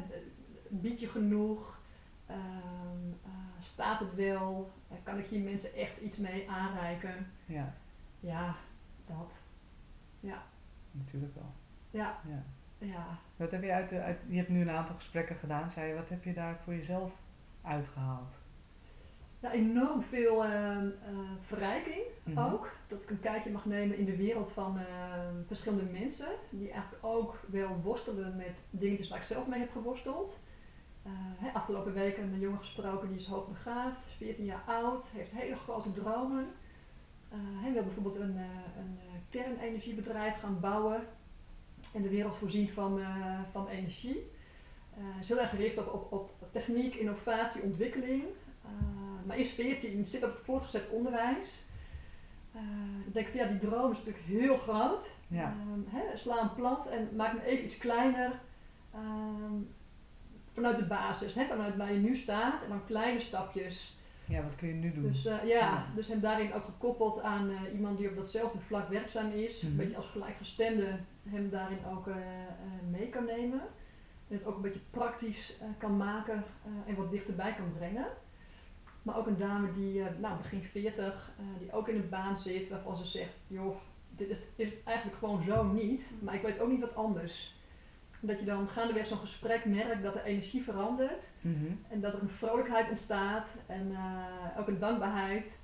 [0.69, 1.79] bied je genoeg?
[2.25, 2.39] Ehm,
[3.23, 4.71] eh, staat het wel?
[5.03, 7.31] Kan ik hier mensen echt iets mee aanreiken?
[7.45, 7.73] Ja,
[8.19, 8.55] Ja,
[9.05, 9.39] dat.
[10.91, 11.51] natuurlijk wel.
[11.91, 12.43] Ja, Ja.
[12.81, 13.17] Ja.
[13.35, 15.95] Wat heb je uit, de, uit, je hebt nu een aantal gesprekken gedaan, zei je,
[15.95, 17.11] wat heb je daar voor jezelf
[17.61, 18.39] uitgehaald?
[19.39, 22.39] ja enorm veel ehm, eh, verrijking Mhm.
[22.39, 22.71] ook.
[22.87, 26.27] Dat ik een kijkje mag nemen in de wereld van ehm, verschillende mensen.
[26.49, 30.39] Die eigenlijk ook wel worstelen met dingetjes waar ik zelf mee heb geworsteld.
[31.03, 35.31] Eh, hè, afgelopen weken een jongen gesproken die is hoogbegaafd, is 14 jaar oud, heeft
[35.31, 36.47] hele grote dromen.
[37.29, 38.43] Eh, hij wil bijvoorbeeld een, eh,
[38.77, 41.01] een eh, kernenergiebedrijf gaan bouwen
[41.93, 44.29] en de wereld voorzien van, eh, van energie.
[44.97, 48.23] Eh is heel erg gericht op, op, op techniek, innovatie, ontwikkeling.
[48.63, 48.71] Eh,
[49.25, 51.63] maar is 14, zit op het voortgezet onderwijs.
[52.51, 52.61] Eh,
[53.05, 55.11] ik denk van ja, die droom is natuurlijk heel groot.
[55.27, 55.55] Ja.
[55.93, 58.39] Ehm, sla hem plat en maak hem even iets kleiner.
[58.93, 59.53] ehm,
[60.53, 62.63] vanuit de basis, vanuit waar je nu staat.
[62.63, 63.97] En dan kleine stapjes.
[64.31, 65.03] Ja, wat kun je nu doen?
[65.03, 65.85] Dus eh, ja, Ja.
[65.95, 69.61] dus hem daarin ook gekoppeld aan eh, iemand die op datzelfde vlak werkzaam is.
[69.61, 69.71] Mhm.
[69.71, 72.15] Een beetje als gelijkgestemde hem daarin ook eh,
[72.89, 73.61] mee kan nemen.
[74.27, 76.43] En het ook een beetje praktisch kan maken
[76.85, 78.05] en wat dichterbij kan brengen.
[79.01, 82.69] Maar ook een dame die, nou begin 40, eh, die ook in een baan zit
[82.69, 83.75] waarvan ze zegt, joh,
[84.09, 87.55] dit is, is het eigenlijk gewoon zo niet, maar ik weet ook niet wat anders.
[88.23, 91.65] Dat je dan gaandeweg zo'n gesprek merkt dat de energie verandert Mhm.
[91.89, 95.59] en dat er een vrolijkheid ontstaat en eh, ook een dankbaarheid.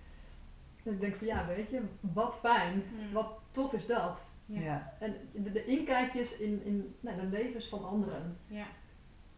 [0.83, 3.13] En ik denk van ja, weet je, wat fijn, Hm.
[3.13, 4.29] wat tof is dat.
[4.45, 4.61] Ja.
[4.61, 4.93] Ja.
[4.99, 8.37] En de, de inkijkjes in, in nou, de levens van anderen.
[8.47, 8.65] Ja.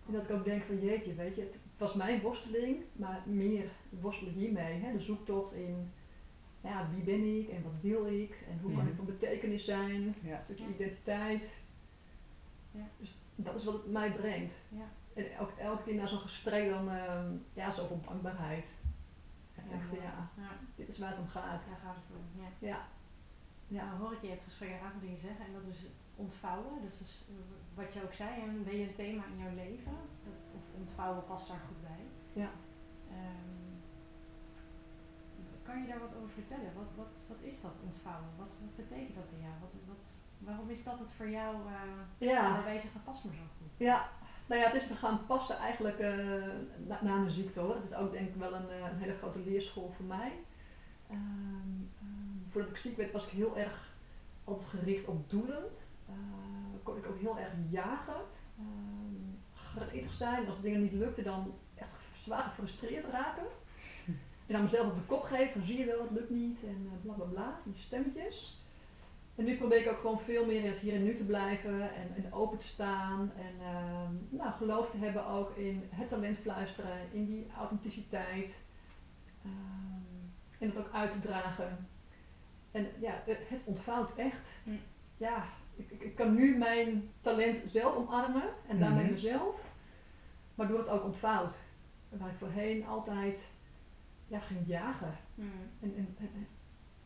[0.07, 3.65] En dat ik ook denk van jeetje, weet je, het was mijn worsteling, maar meer
[3.89, 4.79] worstelen hiermee.
[4.81, 4.91] Hè?
[4.91, 5.91] De zoektocht in
[6.63, 10.15] ja, wie ben ik en wat wil ik en hoe kan ik van betekenis zijn.
[10.23, 10.35] Ja.
[10.35, 10.69] Een stukje Ja.
[10.69, 11.58] identiteit.
[12.71, 12.85] Ja.
[12.97, 14.55] Dus dat is wat het mij brengt.
[14.69, 14.85] Ja.
[15.13, 18.69] En ook elke keer na zo'n gesprek dan, ehm, ja, zoveel dankbaarheid.
[19.55, 21.65] En ik van ja, ja, dit is waar het om gaat.
[21.67, 22.41] daar gaat het om.
[22.41, 22.67] Ja.
[22.67, 22.87] Ja,
[23.67, 23.85] Ja.
[23.85, 26.07] Nou hoor ik je in het gesprek een aantal dingen zeggen en dat is het
[26.15, 26.81] ontvouwen.
[26.81, 27.35] Dus eh,
[27.75, 29.91] wat je ook zei, en ben je een thema in jouw leven?
[30.23, 32.03] Dat- Of ontvouwen past daar goed bij.
[32.43, 32.49] Ja.
[33.09, 33.57] Ehm,
[35.63, 36.73] kan je daar wat over vertellen?
[36.75, 38.29] Wat, wat, wat is dat ontvouwen?
[38.37, 39.53] Wat, wat betekent dat bij jou?
[39.61, 42.63] Wat, wat, waarom is dat het voor jou, eh Ja.
[43.03, 43.75] past me zo goed?
[43.77, 44.09] Ja,
[44.45, 46.17] nou ja, het is me gaan passen eigenlijk eh,
[46.87, 47.75] na, na mijn ziekte hoor.
[47.75, 50.31] Het is ook denk ik wel een, eh, een hele grote leerschool voor mij.
[51.09, 51.19] Ehm,
[52.01, 53.93] ehm, voordat ik ziek werd was ik heel erg
[54.43, 55.63] altijd gericht op doelen.
[56.07, 56.13] Eh,
[56.83, 58.21] kon ik ook heel erg jagen.
[59.53, 60.47] Gretig zijn.
[60.47, 63.43] Als dingen niet lukten dan echt zwaar gefrustreerd raken.
[64.47, 66.99] En dan mezelf op de kop geven van zie je wel, het lukt niet en
[67.01, 68.58] bla bla bla, die stemmetjes.
[69.39, 71.95] En nu probeer ik ook gewoon veel meer in het hier en nu te blijven
[71.95, 73.31] en, en open te staan.
[73.35, 78.59] En ehm, nou, geloof te hebben ook in het talent fluisteren, in die authenticiteit.
[79.43, 81.87] Ehm, en dat ook uit te dragen.
[82.71, 84.49] En ja, het ontvouwt echt.
[84.63, 84.71] Hm.
[85.17, 89.11] Ja, ik, ik, kan nu mijn talent zelf omarmen en daarmee Mhm.
[89.11, 89.73] mezelf.
[90.55, 91.57] Maar door het ook ontvouwt.
[92.09, 93.51] Waar ik voorheen altijd
[94.27, 95.17] ja, ging jagen.
[95.35, 95.51] Hmm.
[95.79, 96.17] En, en,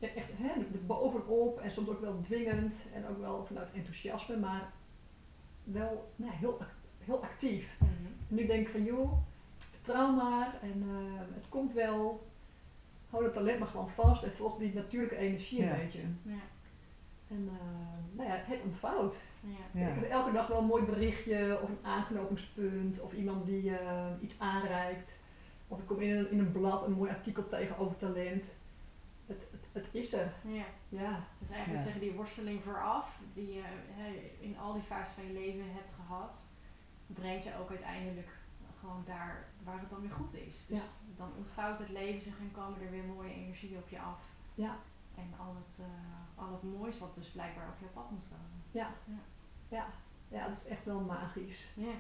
[0.08, 4.72] echt hè, er bovenop en soms ook wel dwingend en ook wel vanuit enthousiasme, maar
[5.64, 6.60] wel nou, ja, heel,
[6.98, 7.78] heel actief.
[7.80, 7.92] Mhm.
[8.28, 9.12] Nu denk ik van joh,
[9.58, 12.32] vertrouw maar en eh, het komt wel.
[13.10, 16.00] Hou het talent maar gewoon vast en volg die natuurlijke energie een beetje.
[16.22, 16.42] Ja.
[17.28, 19.20] En eh, nou ja, het ontvouwt.
[19.42, 19.82] Ja.
[19.82, 19.88] Ja.
[19.88, 24.06] Ik heb elke dag wel een mooi berichtje of een aanknopingspunt of iemand die eh,
[24.22, 25.14] iets aanreikt.
[25.68, 28.52] Of ik kom in een, in een blad een mooi artikel tegen over talent.
[29.26, 30.34] Het, het, het is er.
[30.44, 30.66] Ja.
[30.90, 31.86] Ja, Dus eigenlijk Ja.
[31.86, 33.64] zeggen die worsteling vooraf, die je
[34.40, 36.42] in al die fases van je leven hebt gehad,
[37.08, 38.38] brengt je ook uiteindelijk
[38.80, 40.66] gewoon daar waar het dan weer goed is.
[40.66, 40.84] Dus Ja.
[41.18, 44.22] dan ontvouwt het leven zich en komen er weer mooie energie op je af.
[44.56, 44.78] ja,
[45.16, 48.64] En al het, eh, al het moois wat dus blijkbaar op je pad moet komen.
[48.72, 48.90] ja.
[49.70, 49.86] Ja,
[50.28, 51.68] ja het is echt wel magisch.
[51.76, 51.92] Ja.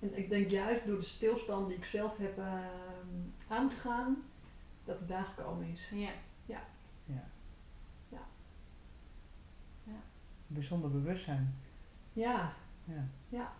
[0.00, 2.68] En ik denk juist door de stilstand die ik zelf heb ehm,
[3.48, 4.22] aangegaan,
[4.84, 5.88] dat het daar gekomen is.
[5.90, 5.98] Ja.
[5.98, 6.10] Ja.
[6.46, 6.60] Ja.
[10.48, 11.54] Bijzonder bewustzijn.
[12.12, 12.52] Ja,
[12.84, 13.08] Ja.
[13.28, 13.52] ja.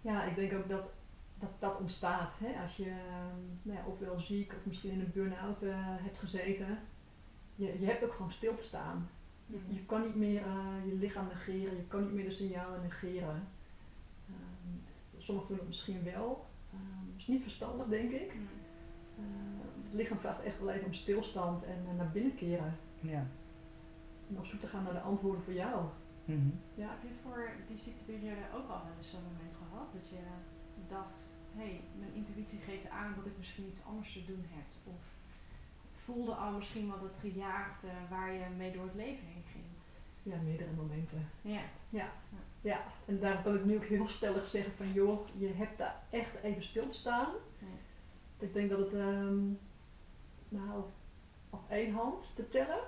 [0.00, 0.92] Ja, ik denk ook dat
[1.38, 2.34] dat, dat ontstaat.
[2.38, 2.62] Hè?
[2.62, 6.78] Als je ehm, nou ja, ofwel ziek of misschien in een burn-out eh, hebt gezeten.
[7.54, 9.08] Je, je hebt ook gewoon stil te staan.
[9.46, 12.82] Je, je kan niet meer eh, je lichaam negeren, je kan niet meer de signalen
[12.82, 13.48] negeren.
[14.28, 14.76] Ehm,
[15.18, 16.46] sommigen doen het misschien wel.
[16.72, 18.32] Ehm dat is niet verstandig, denk ik.
[19.18, 19.24] Eh,
[19.84, 22.76] het lichaam vraagt echt wel even om stilstand en eh, naar binnen keren.
[23.00, 23.26] Ja.
[24.28, 25.84] En op zoek te gaan naar de antwoorden voor jou.
[26.24, 26.50] Mhm.
[26.74, 26.88] Ja.
[26.88, 30.22] Heb je voor die ziekteperiode ook al wel eens zo'n moment gehad dat je
[30.88, 34.64] dacht, hé, hey, mijn intuïtie geeft aan dat ik misschien iets anders te doen heb?
[34.84, 35.02] Of
[36.04, 39.64] voelde al misschien wel dat gejaagde waar je mee door het leven heen ging?
[40.22, 41.28] ja, meerdere momenten.
[41.42, 41.60] Ja.
[42.60, 46.02] Ja, en daarom kan ik nu ook heel stellig zeggen van joh, je hebt daar
[46.10, 47.28] echt even stil te staan.
[47.58, 47.66] Ja.
[48.38, 49.38] Ik denk dat het ehm,
[50.48, 50.84] nou,
[51.50, 52.80] op één hand te tellen,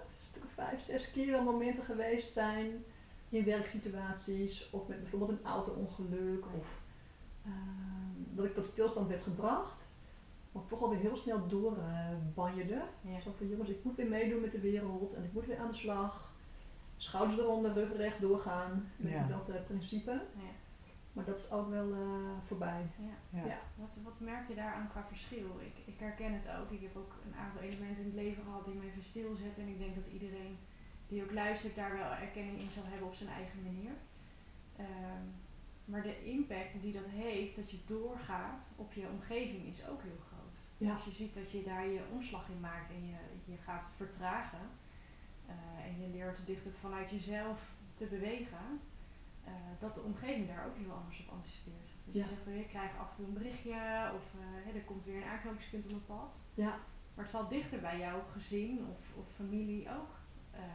[0.55, 2.85] vijf, zes keer wel momenten geweest zijn
[3.29, 6.83] in werksituaties of met bijvoorbeeld een auto-ongeluk of
[7.45, 9.89] ehm, dat ik tot stilstand werd gebracht,
[10.53, 12.83] maar toch alweer heel snel doorbanjerde.
[13.01, 13.21] Ja.
[13.21, 15.69] Zo van jongens, ik moet weer meedoen met de wereld en ik moet weer aan
[15.71, 16.33] de slag.
[16.97, 18.89] Schouders eronder, rug recht doorgaan.
[18.97, 19.27] Je, Ja.
[19.27, 20.11] dat eh, principe.
[20.11, 20.51] Ja.
[21.15, 22.87] Maar dat is ook wel eh, voorbij.
[22.99, 23.39] Ja.
[23.41, 23.47] Ja.
[23.47, 23.59] Ja.
[23.77, 25.61] Wat, wat merk je daaraan qua verschil?
[25.61, 26.71] Ik, ik herken het ook.
[26.71, 29.63] Ik heb ook een aantal elementen in het leven gehad die me even stilzetten.
[29.63, 30.59] En ik denk dat iedereen
[31.09, 33.93] die ook luistert daar wel erkenning in zal hebben op zijn eigen manier.
[34.77, 35.25] Ehm,
[35.85, 40.19] maar de impact die dat heeft, dat je doorgaat op je omgeving, is ook heel
[40.29, 40.61] groot.
[40.79, 40.95] Ja.
[40.95, 43.17] Als je ziet dat je daar je omslag in maakt en je,
[43.53, 44.69] je gaat vertragen.
[45.47, 48.81] eh, en je leert dichter vanuit jezelf te bewegen.
[49.45, 51.89] Eh, dat de omgeving daar ook heel anders op anticipeert.
[52.05, 52.23] Dus Ja.
[52.23, 53.75] je zegt, eh, ik krijg af en toe een berichtje
[54.15, 54.35] of
[54.67, 56.39] eh, er komt weer een aanknopingspunt op mijn pad.
[56.55, 56.79] Ja,
[57.15, 60.13] Maar het zal dichter bij jouw gezin of, of familie ook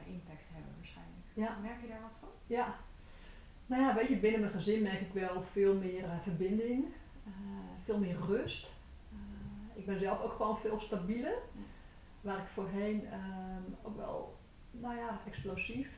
[0.05, 1.25] impact hebben waarschijnlijk.
[1.33, 2.29] ja, Merk je daar wat van?
[2.47, 2.75] ja.
[3.65, 6.85] Nou ja, weet je, binnen mijn gezin merk ik wel veel meer verbinding,
[7.83, 8.71] veel meer rust.
[9.73, 11.33] Ik ben zelf ook gewoon veel stabieler.
[12.21, 14.37] Waar ik voorheen ehm, ook wel,
[14.71, 15.89] nou ja, explosief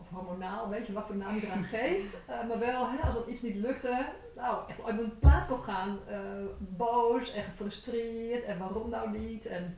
[0.00, 2.24] of hormonaal, weet je wat voor naam je eraan geeft.
[2.26, 5.62] Eh, maar wel, hè, als dat iets niet lukte, nou echt uit mijn plaat kon
[5.62, 5.98] gaan.
[6.08, 6.20] eh,
[6.58, 9.46] boos en gefrustreerd en waarom nou niet.
[9.46, 9.76] En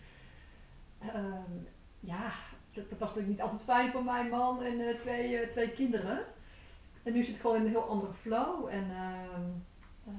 [0.98, 1.52] ehm,
[2.00, 2.30] ja,
[2.72, 5.70] dat, dat was natuurlijk niet altijd fijn voor mijn man en eh, twee, eh, twee
[5.70, 6.24] kinderen.
[7.02, 8.68] En nu zit ik gewoon in een heel andere flow.
[8.68, 9.42] En ehm,
[10.06, 10.12] eh,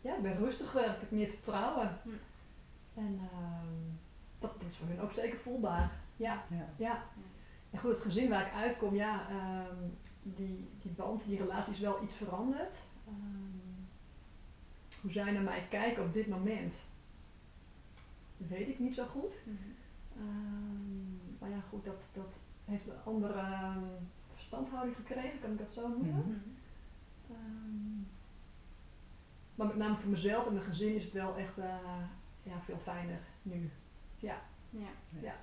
[0.00, 1.98] ja, ik ben rustiger, ik heb meer vertrouwen.
[2.02, 2.08] Hm.
[2.94, 3.74] En ehm,
[4.38, 5.90] dat, dat is voor hun ook zeker voelbaar.
[6.16, 6.68] Ja, Ja.
[6.76, 7.02] ja.
[7.78, 9.76] Goed, het gezin waar ik uitkom, ja, ehm,
[10.22, 12.82] die, die band, die relatie is wel iets veranderd.
[13.06, 13.84] Ehm,
[15.00, 16.82] hoe zij naar mij kijken op dit moment,
[18.36, 19.38] weet ik niet zo goed.
[19.44, 19.56] Mhm.
[20.18, 23.72] Ehm, maar ja, goed, dat, dat heeft een andere
[24.34, 26.14] verstandhouding gekregen, kan ik dat zo noemen.
[26.14, 26.54] Mhm.
[29.54, 31.74] Maar met name voor mezelf en mijn gezin is het wel echt eh,
[32.42, 33.70] ja, veel fijner nu.
[34.18, 34.88] Ja, Ja.
[35.22, 35.34] en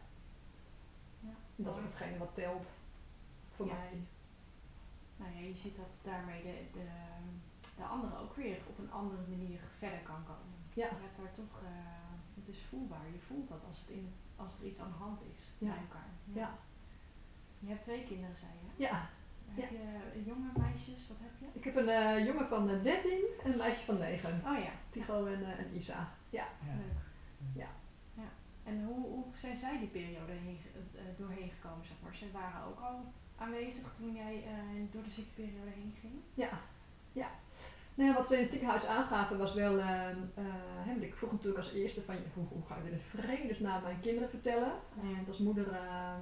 [1.56, 2.72] dat is ook hetgene wat telt
[3.56, 3.74] voor Ja.
[3.74, 4.04] mij.
[5.18, 6.86] Nou ja, je ziet dat daarmee de, de,
[7.78, 10.54] de andere ook weer op een andere manier verder kan komen.
[10.74, 10.88] Ja.
[10.88, 11.70] Je hebt daar toch, eh,
[12.36, 13.06] het is voelbaar.
[13.14, 15.68] Je voelt dat als, het in, als er iets aan de hand is Ja.
[15.74, 16.10] bij elkaar.
[16.34, 16.58] Ja.
[17.60, 18.84] Je hebt twee kinderen, zei je.
[18.84, 19.10] Ja,
[19.48, 21.08] Heb je eh, jonge meisjes?
[21.08, 21.60] Wat heb je?
[21.60, 23.12] ik heb een eh, jongen van eh, 13
[23.44, 24.42] en een meisje van 9.
[24.46, 26.10] Oh ja, Tigo en, en Isa.
[26.30, 26.48] Ja.
[26.66, 26.74] Ja.
[26.76, 27.02] leuk.
[27.56, 27.68] Ja.
[28.64, 32.16] En hoe, hoe zijn zij die periode heen, eh, eh, doorheen gekomen, zeg maar?
[32.16, 34.54] Ze waren ook al aanwezig toen jij eh,
[34.92, 36.14] door de ziekteperiode heen ging?
[36.34, 36.50] Ja,
[37.12, 37.28] ja.
[37.96, 39.76] Nou ja, wat ze in het ziekenhuis aangaven was wel,
[40.86, 44.30] want ik vroeg natuurlijk als eerste van hoe, hoe ga ik dit vredesnaam mijn kinderen
[44.30, 44.72] vertellen?
[45.02, 46.22] En als moeder, ehm,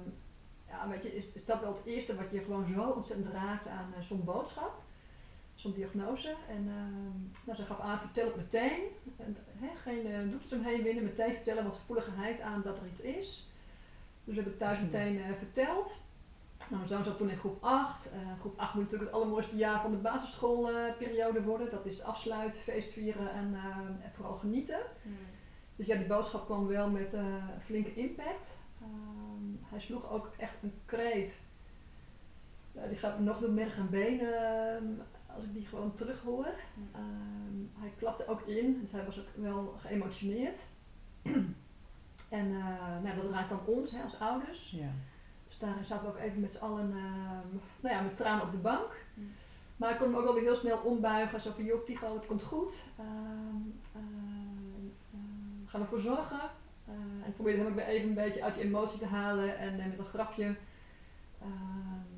[0.68, 3.66] ja, weet je, is, is dat wel het eerste wat je gewoon zo ontzettend raakt
[3.66, 4.82] aan zo'n boodschap,
[5.62, 6.34] zo'n diagnose.
[6.48, 8.80] En ehm, nou, ze gaf aan, vertel het meteen,
[9.16, 9.36] en,
[9.82, 13.50] geen uh, doekjes omheen winnen, meteen vertellen, voelen geheid aan dat er iets is.
[14.24, 14.84] Dus we hebben het thuis Ja.
[14.84, 16.00] meteen eh, verteld.
[16.70, 18.10] Nou, mijn zoon zat toen in groep 8.
[18.10, 21.70] Eh, groep 8 moet natuurlijk het allermooiste jaar van de basisschoolperiode worden.
[21.70, 24.80] Dat is afsluiten, feest vieren en, eh, en vooral genieten.
[25.02, 25.16] Hmm.
[25.76, 27.24] Dus ja, die boodschap kwam wel met eh,
[27.64, 28.58] flinke impact.
[28.80, 31.34] Ehm, hij sloeg ook echt een kreet.
[32.88, 34.34] Die gaat nog door merg en benen
[34.76, 34.84] ehm,
[35.34, 36.46] als ik die gewoon terug hoor.
[36.92, 40.66] Ehm, hij klapte ook in, dus hij was ook wel geëmotioneerd.
[42.38, 44.70] en eh, nou, dat raakt dan ons hè, als ouders.
[44.70, 44.90] Ja.
[45.48, 48.50] Dus daarin zaten we ook even met z'n allen ehm, nou ja, met tranen op
[48.50, 49.04] de bank.
[49.82, 51.40] Maar ik kon hem ook wel weer heel snel ombuigen.
[51.40, 52.82] Zo van, joh Tigo, het komt goed.
[52.98, 53.08] Ehm,
[53.92, 56.40] ehm, ehm, we gaan ervoor zorgen.
[56.86, 59.58] Eh, en ik probeerde hem ook weer even een beetje uit die emotie te halen.
[59.58, 60.54] En eh, met een grapje
[61.40, 62.11] ehm,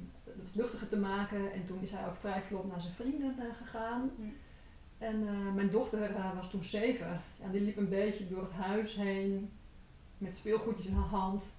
[0.54, 1.52] luchtiger te maken.
[1.52, 4.10] En toen is hij ook vrij vlot naar zijn vrienden eh, gegaan.
[4.16, 4.32] Mm.
[4.98, 7.20] En eh, mijn dochter eh, was toen zeven.
[7.40, 9.50] Ja, die liep een beetje door het huis heen.
[10.18, 11.50] Met speelgoedjes in haar hand.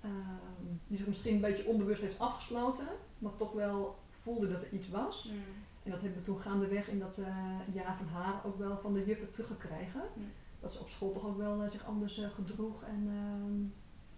[0.00, 4.72] Ehm, die zich misschien een beetje onbewust heeft afgesloten, maar toch wel voelde dat er
[4.72, 5.30] iets was.
[5.82, 7.20] En dat hebben we toen gaandeweg in dat
[7.72, 10.00] jaar van haar ook wel van de juffen teruggekregen.
[10.14, 10.24] Ja.
[10.60, 13.62] Dat ze op school toch ook wel zich anders gedroeg en ehm,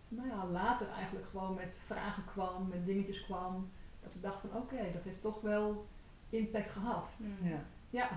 [0.09, 3.70] nou ja, later eigenlijk gewoon met vragen kwam, met dingetjes kwam.
[4.09, 5.87] Dat we dachten van oké, dat heeft toch wel
[6.31, 7.11] impact gehad.
[7.16, 7.49] Hmm.
[7.49, 7.64] Ja.
[7.90, 8.11] Ja,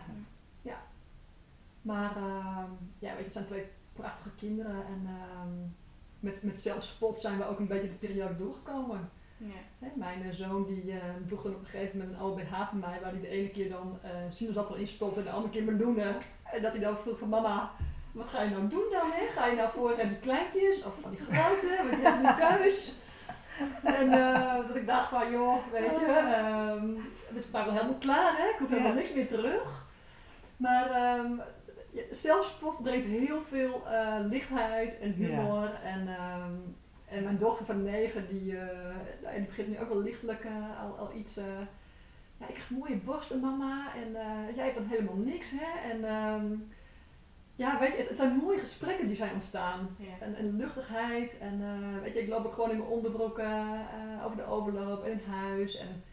[0.61, 0.81] ja.
[1.81, 5.69] Maar ehm, ja, weet je, het zijn twee prachtige kinderen en ehm,
[6.19, 9.09] met, met zelfspot zijn we ook een beetje de periode doorgekomen.
[9.37, 9.47] Ja.
[9.79, 12.79] Hè, mijn eh, zoon die eh, droeg dan op een gegeven moment een OBH van
[12.79, 15.63] mij, waar hij de ene keer dan eh sinaasappel in stopte en de andere keer
[15.63, 16.15] meloenen.
[16.43, 17.71] En dat hij dan vroeg van mama,
[18.11, 19.11] wat ga je nou doen dan?
[19.11, 19.27] Hè?
[19.27, 21.75] Ga je nou voor eh, die kleintjes of van die grote?
[21.77, 22.95] Want je hebt nu keus.
[23.83, 26.95] En eh, dat ik dacht van, joh, weet je, ehm
[27.27, 28.43] het is maar wel helemaal klaar, hè?
[28.47, 28.95] ik hoef helemaal Ja.
[28.97, 29.85] niks meer terug.
[30.57, 31.31] Maar ehm,
[31.91, 35.69] ja, zelfspot brengt heel veel eh, lichtheid en humor.
[35.83, 36.51] En, ehm,
[37.09, 38.53] en mijn dochter van negen, die,
[39.23, 40.45] nou, die begint nu ook wel lichtelijk
[40.81, 41.35] al, al iets...
[42.37, 43.87] ja, ik heb mooie borsten, mama.
[43.95, 44.11] En
[44.55, 45.89] jij hebt dan helemaal niks, hè.
[45.91, 46.45] En ehm,
[47.61, 49.89] ja, weet je, het, het zijn mooie gesprekken die zijn ontstaan.
[49.97, 50.19] Ja.
[50.19, 51.37] En, en luchtigheid.
[51.37, 55.03] En eh, weet je, ik loop ook gewoon in mijn onderbroeken eh, over de overloop
[55.03, 55.75] en in huis.
[55.75, 56.03] En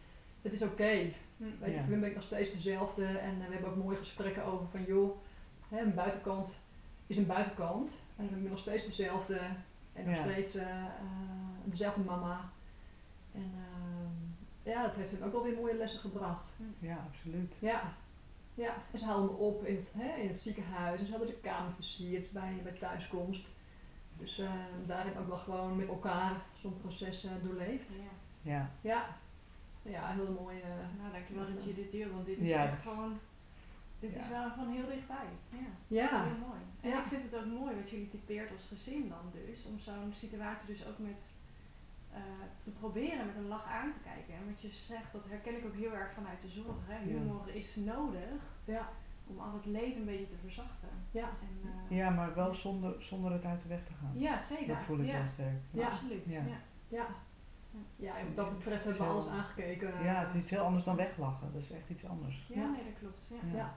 [0.42, 1.11] het is oké.
[1.37, 1.54] Hmm.
[1.61, 1.84] Weet je, Ja.
[1.87, 3.04] voor ben ik nog steeds dezelfde.
[3.06, 5.16] En eh, we hebben ook mooie gesprekken over van joh,
[5.68, 6.52] hè, een buitenkant
[7.06, 7.90] is een buitenkant.
[8.16, 9.38] En ik ben nog steeds dezelfde.
[9.92, 10.22] En nog Ja.
[10.22, 10.84] steeds eh, eh,
[11.64, 12.50] dezelfde mama.
[13.34, 16.52] En ehm, ja, dat heeft hem ook wel weer mooie lessen gebracht.
[16.78, 17.54] ja, absoluut.
[17.58, 17.82] Ja.
[18.59, 21.29] Ja, en ze haalden me op in het, hè, in het ziekenhuis en ze hadden
[21.31, 23.47] de kamer versierd bij, bij thuiskomst.
[24.18, 24.53] Dus eh,
[24.87, 27.92] daarin ook wel gewoon met elkaar zo'n proces eh, doorleefd.
[27.92, 28.01] Ja.
[28.42, 28.71] Ja.
[28.81, 29.07] Ja,
[29.83, 30.61] ja heel mooi.
[30.61, 30.68] eh,
[31.01, 33.18] Nou, dankjewel dat je dit deelt, want dit is Ja, echt gewoon,
[33.99, 35.27] dit is wel van heel dichtbij.
[35.49, 36.61] Ja, ja, heel mooi.
[36.81, 36.99] En Ja.
[37.03, 40.66] ik vind het ook mooi wat jullie typeert als gezin dan dus, om zo'n situatie
[40.66, 41.29] dus ook met
[42.18, 44.35] eh, te proberen met een lach aan te kijken.
[44.35, 46.76] En wat je zegt, dat herken ik ook heel erg vanuit de zorg.
[46.87, 46.98] Hè.
[46.98, 47.04] Ja.
[47.04, 48.88] Humor is nodig ja,
[49.26, 50.88] om al het leed een beetje te verzachten.
[51.11, 51.28] ja.
[51.40, 54.12] En, eh, ja, maar wel zonder, zonder het uit de weg te gaan.
[54.14, 54.66] ja, zeker.
[54.66, 55.12] Dat voel ik ja.
[55.18, 55.59] wel sterk.
[55.70, 55.87] Ja.
[55.87, 56.28] Absoluut.
[56.28, 56.42] Ja.
[56.46, 56.59] Ja.
[56.88, 57.07] Ja.
[57.96, 60.02] Ja, en wat dat betreft hebben we alles aangekeken.
[60.02, 61.52] Ja, het is iets heel anders dan weglachen.
[61.52, 62.46] Dat is echt iets anders.
[62.48, 63.31] Ja, nee, dat klopt.
[63.54, 63.74] Ja.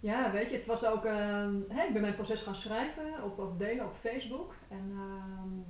[0.00, 0.30] Ja.
[0.30, 1.04] Weet je, het was ook.
[1.04, 4.54] ehm, hè, ik ben mijn proces gaan schrijven op, op delen op Facebook.
[4.68, 5.60] En ehm,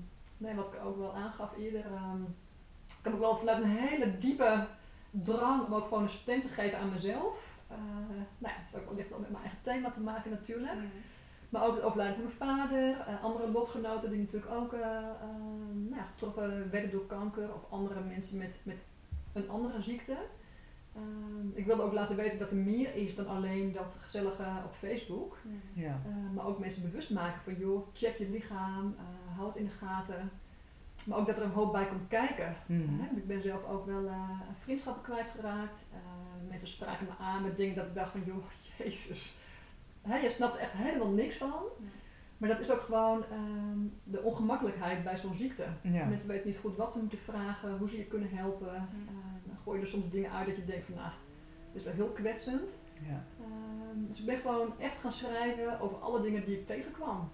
[0.43, 1.85] nee, wat ik ook wel aangaf eerder.
[1.85, 2.23] ehm,
[2.87, 4.67] ik heb ook wel vanuit een hele diepe
[5.11, 7.51] drang om ook gewoon een stem te geven aan mezelf.
[7.71, 7.79] Uh,
[8.39, 10.75] nou ja, is ook wellicht al met mijn eigen thema te maken natuurlijk.
[10.75, 10.91] Mm.
[11.49, 14.81] Maar ook het overlijden van mijn vader, eh, andere lotgenoten die natuurlijk ook eh,
[15.73, 18.77] nou ja, getroffen werden door kanker of andere mensen met, met
[19.33, 20.17] een andere ziekte.
[20.95, 24.75] Ehm, ik wilde ook laten weten dat er meer is dan alleen dat gezellige op
[24.75, 25.39] Facebook.
[25.73, 26.01] Ja.
[26.07, 29.65] Uh, maar ook mensen bewust maken van joh, check je lichaam, uh, hou het in
[29.65, 30.31] de gaten.
[31.05, 32.57] Maar ook dat er een hoop bij komt kijken.
[32.67, 35.85] Uh, ik ben zelf ook wel uh, vriendschappen kwijtgeraakt.
[36.49, 38.45] mensen spraken me aan met dingen dat ik dacht van joh,
[38.79, 39.37] jezus.
[40.03, 41.63] Hè, je snapt er echt helemaal niks van.
[41.79, 41.91] Nee.
[42.43, 45.65] Maar dat is ook gewoon um, de ongemakkelijkheid bij zo'n ziekte.
[45.83, 46.05] Ja.
[46.05, 48.89] Mensen weten niet goed wat ze moeten vragen, hoe ze je kunnen helpen.
[49.63, 51.11] Gooi je er soms dingen uit dat je denkt van nou,
[51.73, 52.77] dit is wel heel kwetsend.
[53.09, 53.25] Ja.
[53.41, 57.29] Um, dus ik ben gewoon echt gaan schrijven over alle dingen die ik tegenkwam.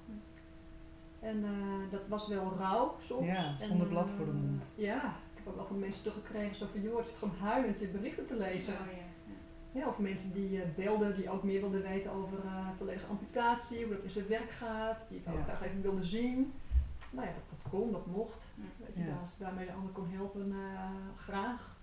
[1.20, 3.26] En uh, dat was wel rauw soms.
[3.26, 4.62] Ja, zonder en, blad voor de uh, mond.
[4.74, 7.80] Ja, ik heb ook wel van mensen teruggekregen zo van joh, het zit gewoon huilend
[7.80, 8.72] je berichten te lezen.
[8.74, 9.06] Oh, ja.
[9.72, 13.84] Ja, of mensen die uh, belden, die ook meer wilden weten over uh, volledige amputatie,
[13.84, 15.42] hoe dat in zijn werk gaat, die het ook Ja.
[15.44, 16.52] graag even wilden zien.
[17.10, 18.46] Nou ja, dat, dat kon, dat mocht.
[18.54, 18.62] Ja.
[18.86, 19.16] Weet je, Ja.
[19.20, 21.76] Als ik daarmee de ander kon helpen, eh, graag.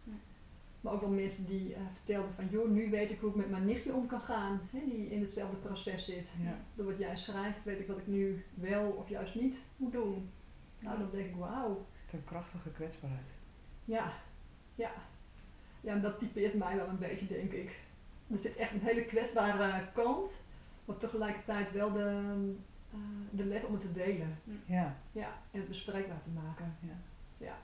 [0.86, 0.92] Ja.
[0.92, 3.50] Maar ook wel mensen die eh, vertelden van, joh, nu weet ik hoe ik met
[3.50, 6.32] mijn nichtje om kan gaan, hè, die in hetzelfde proces zit.
[6.44, 6.58] Ja.
[6.76, 10.30] Door wat jij schrijft, weet ik wat ik nu wel of juist niet moet doen.
[10.80, 13.26] Nou, dan denk ik, wauw, Een krachtige kwetsbaarheid.
[13.86, 14.12] ja,
[14.76, 14.92] ja.
[15.82, 17.80] Ja, en dat typeert mij wel een beetje, denk ik.
[18.28, 20.38] Er zit echt een hele kwetsbare kant,
[20.86, 22.22] maar tegelijkertijd wel de,
[22.92, 23.00] eh,
[23.32, 24.40] de lef om het te delen.
[24.66, 26.76] Ja, Ja, en het bespreekbaar te maken.
[27.38, 27.56] prachtig.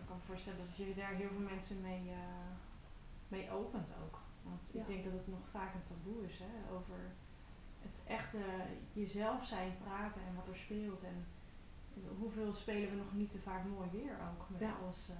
[0.00, 2.16] Ik kan me voorstellen dat je daar heel veel mensen mee, eh,
[3.28, 4.18] mee opent ook.
[4.42, 4.80] Want Ja.
[4.80, 6.94] ik denk dat het nog vaak een taboe is hè, over
[7.80, 8.38] het echte
[8.92, 11.02] jezelf zijn, praten en wat er speelt.
[11.04, 11.26] En
[12.18, 14.72] hoeveel spelen we nog niet te vaak mooi weer ook met Ja.
[14.82, 15.08] alles.
[15.08, 15.16] eh,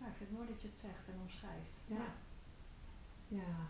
[0.00, 0.06] ja.
[0.06, 1.80] ik vind het mooi dat je het zegt en omschrijft.
[1.86, 2.04] Ja.
[3.28, 3.68] Ja,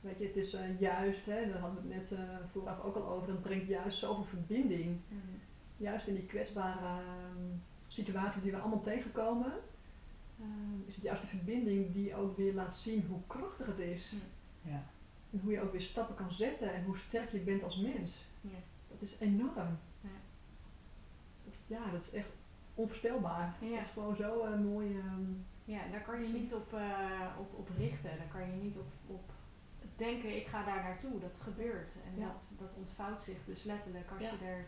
[0.00, 2.18] weet je, het is eh, juist, hè, daar hadden we het net
[2.52, 5.00] vooraf ook al over, het brengt juist zoveel verbinding.
[5.08, 5.20] Mm.
[5.76, 7.02] Juist in die kwetsbare
[8.02, 9.52] situatie die we allemaal tegenkomen,
[10.40, 14.12] ehm, is het juist de verbinding die ook weer laat zien hoe krachtig het is.
[14.62, 14.82] Ja.
[15.30, 18.24] En hoe je ook weer stappen kan zetten en hoe sterk je bent als mens.
[18.40, 18.58] Ja.
[18.90, 19.78] Dat is enorm.
[20.00, 20.08] Ja.
[21.44, 22.36] Dat, ja, dat is echt
[22.74, 23.54] onvoorstelbaar.
[23.60, 23.70] Ja.
[23.70, 24.98] Dat is gewoon zo eh, mooi.
[24.98, 25.24] ehm,
[25.64, 28.10] Ja, daar kan je niet op, eh, op, op richten.
[28.18, 29.30] Daar kan je niet op, op
[29.96, 31.18] denken, ik ga daar naartoe.
[31.20, 31.96] Dat gebeurt.
[32.06, 32.26] En Ja.
[32.26, 34.30] dat, dat ontvouwt zich dus letterlijk als Ja.
[34.38, 34.66] je er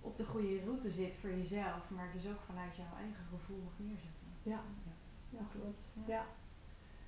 [0.00, 1.90] op de goede route zit voor jezelf.
[1.90, 4.26] Maar dus ook vanuit jouw eigen gevoel mag neerzetten.
[4.42, 4.62] ja.
[5.30, 5.90] ja, klopt.
[6.06, 6.26] Ja.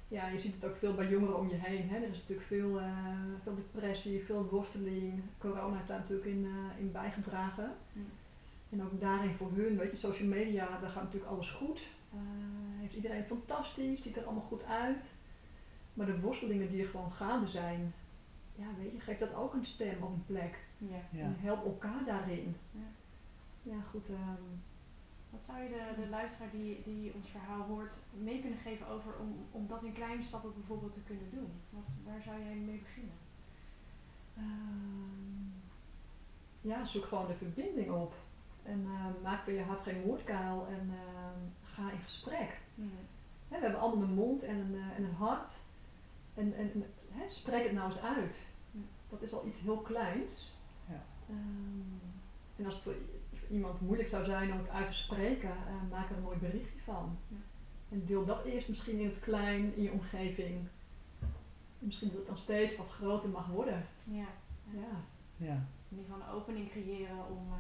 [0.09, 0.29] Ja.
[0.29, 1.89] je ziet het ook veel bij jongeren om je heen.
[1.89, 1.97] Hè.
[1.97, 5.23] Er is natuurlijk veel, eh, veel depressie, veel worsteling.
[5.39, 7.75] Corona heeft daar natuurlijk in, eh, in bijgedragen.
[7.93, 8.07] Mm.
[8.71, 11.87] En ook daarin voor hun, weet je, social media, daar gaat natuurlijk alles goed.
[12.13, 12.19] Eh,
[12.81, 15.13] heeft iedereen fantastisch, ziet er allemaal goed uit.
[15.95, 17.95] Maar de worstelingen die er gewoon gaande zijn,
[18.55, 20.59] ja, weet je, geeft dat ook een stem of een plek.
[20.91, 21.01] Ja.
[21.11, 21.25] Ja.
[21.25, 22.57] En help elkaar daarin.
[22.71, 22.81] Ja.
[23.63, 24.09] Ja, goed.
[24.09, 24.43] ehm,
[25.31, 29.19] Wat zou je de, de luisteraar die, die ons verhaal hoort mee kunnen geven over
[29.19, 31.51] om, om dat in kleine stappen bijvoorbeeld te kunnen doen?
[31.71, 33.15] Wat, waar zou jij mee beginnen?
[34.37, 35.49] Ehm,
[36.61, 38.15] ja, zoek gewoon de verbinding op.
[38.63, 42.61] En eh, maak van je hart geen moordkuil en ehm, ga in gesprek.
[43.49, 45.51] Hè, we hebben allemaal een mond en een, eh, en een hart.
[46.35, 48.41] En, en en, hè, spreek het nou eens uit.
[49.09, 50.52] Dat is al iets heel kleins.
[51.33, 51.37] Ja.
[51.37, 52.95] Ehm, en als het voor,
[53.51, 56.81] iemand moeilijk zou zijn om het uit te spreken, eh, maak er een mooi berichtje
[56.85, 57.19] van.
[57.29, 57.37] Ja.
[57.89, 60.55] En deel dat eerst misschien in het klein, in je omgeving.
[61.79, 63.87] En misschien dat het dan steeds wat groter mag worden.
[64.05, 64.27] Ja.
[64.71, 64.95] Ja.
[65.37, 65.55] Ja.
[65.89, 67.59] In ieder geval een opening creëren om eh,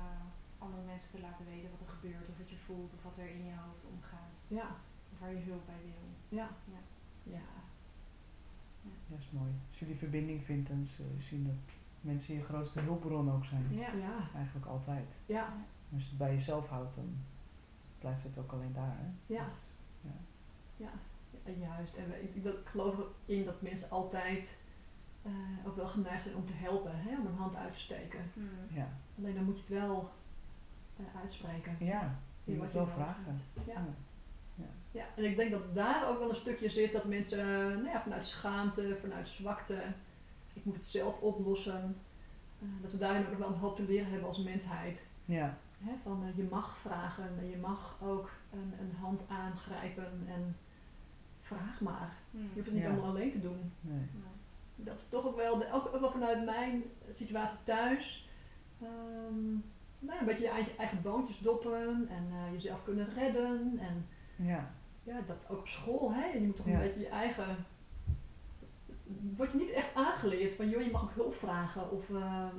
[0.58, 3.28] andere mensen te laten weten wat er gebeurt, of wat je voelt, of wat er
[3.28, 4.76] in je hoofd omgaat, Ja.
[5.12, 6.38] of waar je hulp bij wil.
[6.38, 6.48] Ja.
[6.72, 6.78] Ja.
[7.22, 7.40] Ja.
[9.08, 9.50] Dat is mooi.
[9.70, 11.71] Als je die verbinding vindt, dan je zien dat
[12.03, 13.67] mensen je grootste hulpbron ook zijn.
[13.71, 13.92] Ja.
[13.92, 14.29] Ja.
[14.35, 15.07] Eigenlijk altijd.
[15.27, 15.44] Ja.
[15.46, 17.17] En als je het bij jezelf houdt, dan
[17.98, 18.96] blijft het ook alleen daar.
[18.98, 19.35] Hè?
[19.35, 19.46] Ja.
[20.00, 20.11] Ja.
[20.77, 21.94] Ja, juist.
[21.94, 22.94] En we- ik, ik geloof
[23.27, 24.57] erin dat mensen altijd
[25.23, 25.31] eh,
[25.67, 28.21] ook wel geneigd zijn om te helpen, hè, om een hand uit te steken.
[28.35, 28.48] Hmm.
[28.69, 28.88] Ja.
[29.19, 30.11] Alleen dan moet je het wel
[30.96, 31.77] eh, uitspreken.
[31.81, 33.25] Ja, je in moet wel vragen.
[33.25, 33.40] hebt.
[33.67, 33.85] Ja.
[34.55, 34.65] Ja.
[34.90, 38.03] ja, en ik denk dat daar ook wel een stukje zit dat mensen nou ja,
[38.03, 39.83] vanuit schaamte, vanuit zwakte,
[40.53, 41.96] ik moet het zelf oplossen,
[42.61, 45.03] eh, dat we daarin ook nog wel een hoop te leren hebben als mensheid.
[45.25, 45.57] Ja.
[45.79, 50.57] Hè, van eh, je mag vragen en je mag ook een, een hand aangrijpen en
[51.40, 52.13] vraag maar.
[52.31, 52.40] Hmm.
[52.40, 52.88] Je hoeft het niet Ja.
[52.90, 53.73] allemaal alleen te doen.
[53.81, 54.07] Nee.
[54.77, 56.83] Dat is toch ook wel, de, ook, ook wel vanuit mijn
[57.13, 58.29] situatie thuis.
[58.83, 59.50] ehm,
[59.98, 63.79] nou, een beetje je eigen, eigen boontjes doppen en eh, jezelf kunnen redden.
[63.79, 64.07] En
[64.46, 64.71] Ja,
[65.03, 66.25] ja, dat ook op school, hè.
[66.27, 66.73] Je moet toch Ja.
[66.73, 67.57] een beetje je eigen...
[69.37, 72.56] Word je niet echt aangeleerd van, joh, je mag ook hulp vragen of ehm,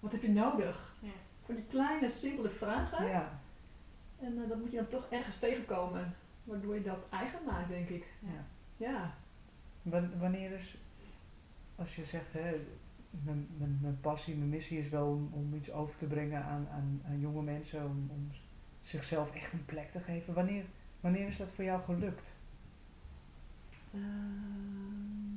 [0.00, 0.94] wat heb je nodig?
[1.00, 1.10] Ja.
[1.44, 3.06] Van die kleine, simpele vragen.
[3.06, 3.40] ja,
[4.18, 6.14] En eh, dat moet je dan toch ergens tegenkomen,
[6.44, 8.06] waardoor je dat eigen maakt, denk ik.
[8.20, 8.44] ja.
[8.76, 9.14] Ja.
[9.82, 10.76] Wan- Wanneer is,
[11.76, 12.60] als je zegt, hè,
[13.10, 16.68] mijn, mijn, mijn passie, mijn missie is wel om, om iets over te brengen aan,
[16.72, 18.30] aan, aan jonge mensen, om, om
[18.82, 20.34] zichzelf echt een plek te geven.
[20.34, 20.64] Wanneer,
[21.00, 22.30] wanneer is dat voor jou gelukt?
[23.94, 25.27] Ehm,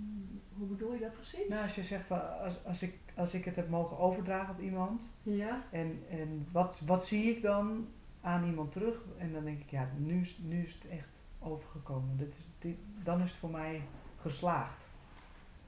[0.62, 1.48] hoe bedoel je dat precies?
[1.50, 4.60] Nou, als je zegt, van, als, als, ik, als ik het heb mogen overdragen op
[4.60, 5.64] iemand, Ja.
[5.72, 7.88] en, en wat, wat zie ik dan
[8.22, 8.96] aan iemand terug?
[9.18, 12.18] En dan denk ik, ja, nu is, nu is het echt overgekomen.
[12.18, 13.82] Dit is, dit, dan is het voor mij
[14.22, 14.84] geslaagd.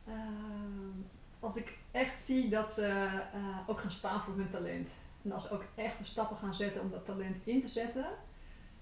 [0.08, 1.02] Ehm,
[1.40, 2.86] als ik echt zie dat ze
[3.34, 4.96] eh, ook gaan staan voor hun talent.
[5.24, 8.06] En als ze ook echt de stappen gaan zetten om dat talent in te zetten.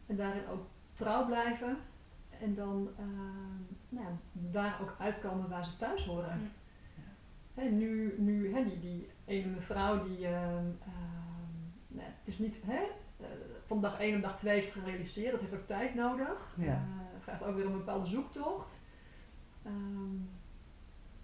[0.07, 1.77] En daarin ook trouw blijven.
[2.39, 6.37] En dan ehm, nou ja, daar ook uitkomen waar ze thuis horen.
[6.39, 6.49] Mm.
[7.53, 10.27] Hè, nu, nu hè, die, die ene mevrouw die.
[10.27, 11.51] ehm, ehm,
[11.87, 12.59] nee, het is niet.
[12.65, 12.81] Hè,
[13.19, 13.27] eh,
[13.65, 15.31] van dag 1 op dag 2 is het gerealiseerd.
[15.31, 16.55] Dat heeft ook tijd nodig.
[16.57, 16.73] Ja.
[16.73, 18.79] Eh, vraagt ook weer om een bepaalde zoektocht.
[19.63, 20.15] Ehm,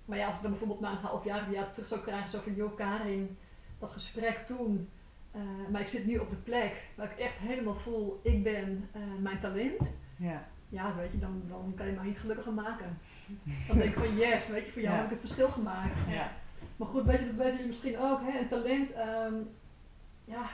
[0.05, 2.39] maar ja, als ik dan bijvoorbeeld na een half jaar, jaar terug zou krijgen, zo
[2.39, 3.37] van joh Karin,
[3.79, 4.89] dat gesprek toen,
[5.31, 5.41] eh,
[5.71, 9.01] maar ik zit nu op de plek waar ik echt helemaal voel, ik ben eh,
[9.19, 9.95] mijn talent.
[10.15, 12.97] Ja, Ja, weet je, dan, dan kan je mij niet gelukkiger maken.
[13.67, 14.99] Dan denk ik van yes, weet je, voor jou Ja.
[15.01, 15.95] heb ik het verschil gemaakt.
[16.09, 16.31] Ja.
[16.75, 18.39] Maar goed, weet je, dat weten jullie misschien ook, hè?
[18.39, 19.33] een talent, ehm,
[20.25, 20.49] ja,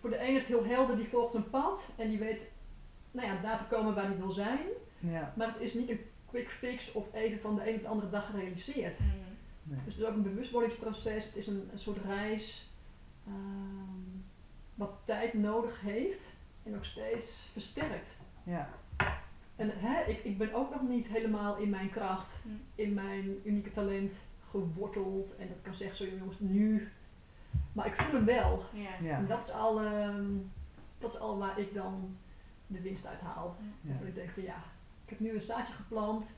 [0.00, 2.50] voor de ene is het heel helder, die volgt zijn pad en die weet,
[3.10, 4.58] nou ja, daar te komen waar hij wil zijn.
[4.98, 7.88] ja, Maar het is niet een quick fix of even van de een op de
[7.88, 9.00] andere dag gerealiseerd.
[9.00, 9.06] Mm.
[9.62, 9.78] nee.
[9.84, 12.70] Dus het is ook een bewustwordingsproces, het is een, een soort reis
[13.26, 14.20] ehm,
[14.74, 16.30] wat tijd nodig heeft
[16.62, 18.16] en ook steeds versterkt.
[18.42, 18.68] ja,
[19.62, 22.60] En hè, ik, ik ben ook nog niet helemaal in mijn kracht, Mm.
[22.74, 25.36] in mijn unieke talent geworteld.
[25.36, 26.88] En dat kan zeggen, zo jongens, nu.
[27.72, 28.64] Maar ik voel hem wel.
[28.72, 28.90] Ja.
[29.02, 30.30] ja, En dat is, al, ehm,
[30.98, 32.16] dat is al waar ik dan
[32.66, 33.56] de winst uit haal.
[33.80, 33.92] ja.
[33.98, 34.56] Dat ik denk van ja,
[35.04, 36.32] ik heb nu een zaadje geplant,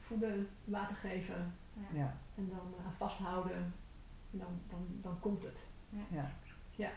[0.00, 1.54] voeden, water geven
[1.92, 3.56] ja, en dan eh, vasthouden.
[4.32, 5.60] En dan, dan, dan komt het.
[6.76, 6.90] ja.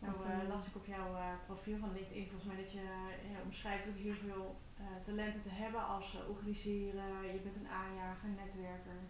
[0.00, 2.80] Nou eh, eh, las ik op jouw eh, profiel van LinkedIn volgens mij dat je
[3.32, 7.68] ja, omschrijft ook heel veel eh, talenten te hebben als uh, organiseren, je bent een
[7.68, 9.00] aanjager, netwerker.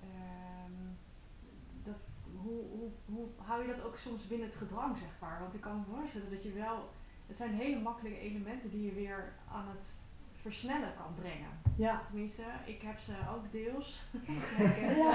[0.00, 0.72] Ehm,
[1.82, 1.96] dat,
[2.42, 5.40] hoe, hoe, hoe hou je dat ook soms binnen het gedrang, zeg maar?
[5.40, 6.90] Want ik kan me voorstellen dat je wel,
[7.26, 9.94] het zijn hele makkelijke elementen die je weer aan het
[10.32, 11.60] versnellen kan brengen.
[11.76, 12.02] Ja.
[12.04, 14.00] Tenminste, ik heb ze ook deels.
[14.96, 15.12] Wel.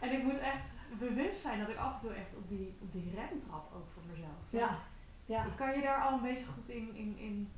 [0.00, 2.92] En ik moet echt bewust zijn dat ik af en toe echt op die, op
[2.92, 4.42] die rem trap ook voor mezelf.
[4.50, 4.78] Ja.
[5.26, 5.46] Ja.
[5.56, 7.52] Kan je daar al een beetje goed in, in, in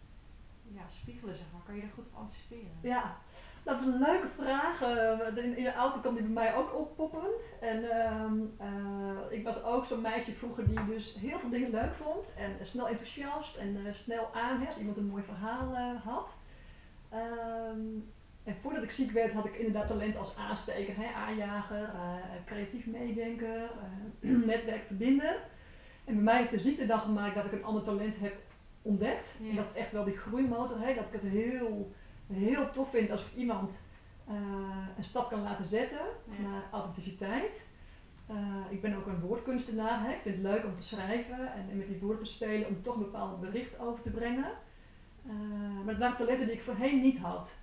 [0.72, 1.62] ja, spiegelen, zeg maar?
[1.66, 2.78] Kan je daar goed op anticiperen?
[2.80, 3.16] Ja,
[3.64, 4.82] dat is een leuke vraag.
[4.82, 7.28] Eh, in, de auto kwam die bij mij ook oppoppen.
[7.60, 11.92] En ehm, eh, ik was ook zo'n meisje vroeger die dus heel veel dingen leuk
[11.92, 12.34] vond.
[12.38, 16.36] En eh, snel enthousiast en snel aan, als iemand een mooi verhaal had.
[17.08, 17.80] Ehm,
[18.44, 21.90] en voordat ik ziek werd had ik inderdaad talent als aansteker, hè, aanjager,
[22.44, 23.68] creatief meedenken,
[24.46, 25.36] netwerk verbinden.
[26.04, 28.36] En bij mij heeft de ziekte dan gemaakt dat ik een ander talent heb
[28.84, 29.34] ontdekt.
[29.40, 29.50] Ja.
[29.50, 31.92] En dat is echt wel die groeimotor, hè, dat ik het heel
[32.32, 33.80] heel tof vind als ik iemand
[34.26, 34.34] eh,
[34.96, 36.48] een stap kan laten zetten Ja.
[36.48, 37.66] naar authenticiteit.
[38.26, 38.36] Eh,
[38.70, 40.04] ik ben ook een woordkunstenaar.
[40.04, 40.12] Hè.
[40.12, 42.82] Ik vind het leuk om te schrijven en, en met die woorden te spelen om
[42.82, 44.52] toch een bepaald bericht over te brengen.
[45.26, 45.32] Eh,
[45.84, 47.54] maar dat waren talenten die ik voorheen niet had.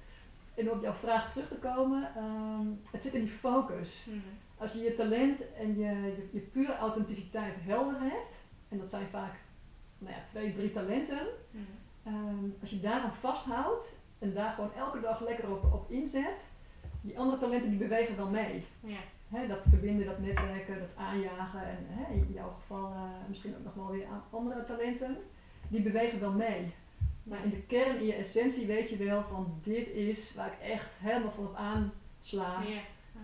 [0.55, 4.05] En om op jouw vraag terug te komen, ehm, het zit in die focus.
[4.07, 4.17] Mhm.
[4.57, 9.07] Als je je talent en je, je, je pure authenticiteit helder hebt, en dat zijn
[9.07, 9.33] vaak
[10.01, 11.63] nou ja, twee, drie talenten, Mhm.
[12.03, 16.47] Ehm, als je daaraan vasthoudt en daar gewoon elke dag lekker op, op inzet,
[17.01, 18.65] die andere talenten die bewegen wel mee.
[18.79, 19.45] Ja.
[19.47, 21.77] Dat verbinden, dat netwerken, dat aanjagen en
[22.13, 25.17] in jouw geval eh, misschien ook nog wel weer aan andere talenten,
[25.67, 26.73] die bewegen wel mee.
[27.23, 30.69] Maar in de kern, in je essentie weet je wel van dit is waar ik
[30.69, 32.79] echt helemaal van op aansla Ja.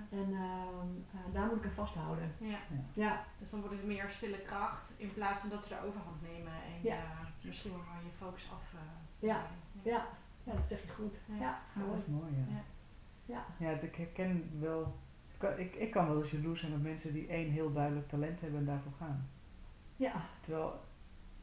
[0.09, 2.31] En ehm, eh, daar moet ik aan vasthouden.
[2.39, 2.57] Ja.
[2.93, 6.21] Ja, Dus dan wordt het meer stille kracht in plaats van dat ze de overhand
[6.21, 6.95] nemen en Ja.
[6.95, 8.73] eh, misschien wel je focus af.
[8.73, 8.79] eh,
[9.27, 9.45] Ja.
[9.81, 10.05] ja,
[10.43, 11.19] ja, dat zeg je goed.
[11.39, 11.59] Ja.
[11.73, 11.89] Mooi.
[11.89, 12.45] dat is mooi, ja.
[12.55, 12.63] Ja.
[13.25, 13.45] Ja.
[13.69, 14.95] Ja, ik herken wel.
[15.33, 18.07] ik kan- Ik, ik kan wel eens jaloers zijn op mensen die één heel duidelijk
[18.07, 19.29] talent hebben en daarvoor gaan.
[19.95, 20.79] Ja, Terwijl,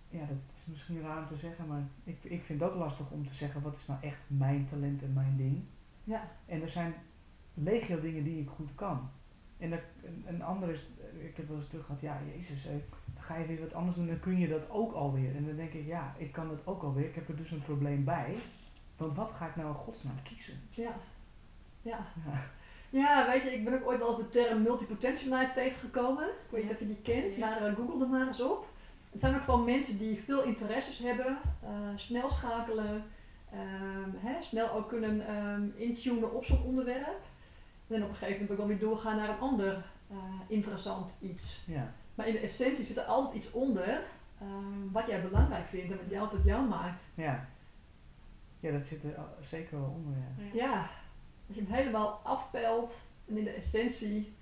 [0.08, 3.10] ja, dat is misschien raar om te zeggen, maar ik, ik vind het ook lastig
[3.10, 5.64] om te zeggen wat is nou echt mijn talent en mijn ding.
[6.04, 6.94] ja, En er zijn
[7.54, 9.10] legio dingen die ik goed kan.
[9.58, 9.84] En er,
[10.26, 10.86] een, ander is,
[11.18, 12.74] ik heb wel eens terug gehad, ja, jezus, eh,
[13.18, 15.36] ga je weer wat anders doen en kun je dat ook alweer.
[15.36, 17.04] En dan denk ik, ja, ik kan dat ook alweer.
[17.04, 18.34] Ik heb er dus een probleem bij.
[18.96, 20.54] Want wat ga ik nou in godsnaam kiezen?
[20.70, 20.96] Ja.
[21.82, 21.98] Ja.
[22.24, 22.42] Ja.
[22.94, 26.24] Ja, weet je, ik ben ook ooit wel eens de term multipotentialite tegengekomen.
[26.24, 28.66] Ik weet niet of je die kent, maar uh, google er maar eens op.
[29.10, 33.04] Het zijn ook gewoon mensen die veel interesses hebben, eh, snel schakelen,
[33.50, 37.20] ehm, hè, snel ook kunnen ehm, intunen op zo'n onderwerp.
[37.88, 40.16] En op een gegeven moment ook wel weer doorgaan naar een ander eh,
[40.46, 41.62] interessant iets.
[41.66, 41.92] Ja.
[42.14, 44.02] Maar in de essentie zit er altijd iets onder
[44.40, 47.04] ehm, wat jij belangrijk vindt en wat jou tot jou maakt.
[47.14, 47.48] Ja.
[48.60, 50.54] Ja, dat zit er zeker wel onder, ja.
[50.54, 50.90] Ja,
[51.46, 54.34] als je hem helemaal afpelt en in de essentie.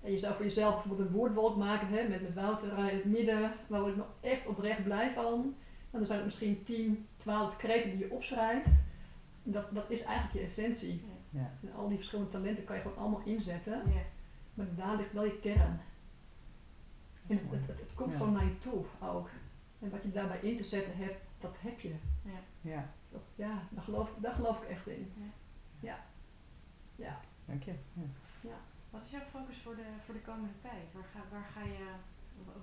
[0.00, 3.04] En je zou voor jezelf bijvoorbeeld een woordwolk maken hè, met, met Wouter in het
[3.04, 5.54] midden, waar word ik nog echt oprecht blij van.
[5.90, 8.70] En dan zijn het misschien 10, 12 kreten die je opschrijft.
[9.42, 10.92] Dat, dat is eigenlijk je essentie.
[10.92, 11.19] Ja.
[11.62, 13.92] En al die verschillende talenten kan je gewoon allemaal inzetten.
[13.92, 14.00] Ja.
[14.54, 15.80] Maar daar ligt wel je kern.
[17.26, 18.18] En het, het, het, het komt Ja.
[18.18, 19.28] gewoon naar je toe ook.
[19.78, 21.94] En wat je daarbij in te zetten hebt, dat heb je.
[22.60, 25.12] Ja, Dat- ja, daar geloof, ik- daar geloof ik echt in.
[27.44, 27.74] dank je.
[28.40, 28.56] Ja.
[28.90, 30.92] Wat is jouw focus voor de, voor de komende tijd?
[30.92, 31.86] Waar ga, waar ga je,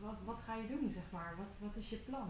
[0.02, 1.34] wat, wat ga je doen, zeg maar?
[1.38, 2.30] Wat, wat is je plan?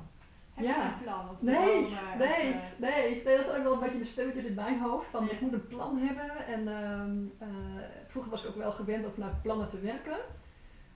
[0.57, 0.75] Heb Ja.
[0.85, 1.29] je een plan?
[1.29, 3.37] Of Nee, dromen, of, nee, eh, nee, nee.
[3.37, 5.09] Dat zijn ook wel een beetje de stemmetjes in mijn hoofd.
[5.09, 5.31] Van Ja.
[5.31, 6.45] ik moet een plan hebben.
[6.45, 7.17] En ehm,
[7.49, 10.17] eh, vroeger was ik ook wel gewend om vanuit plannen te werken.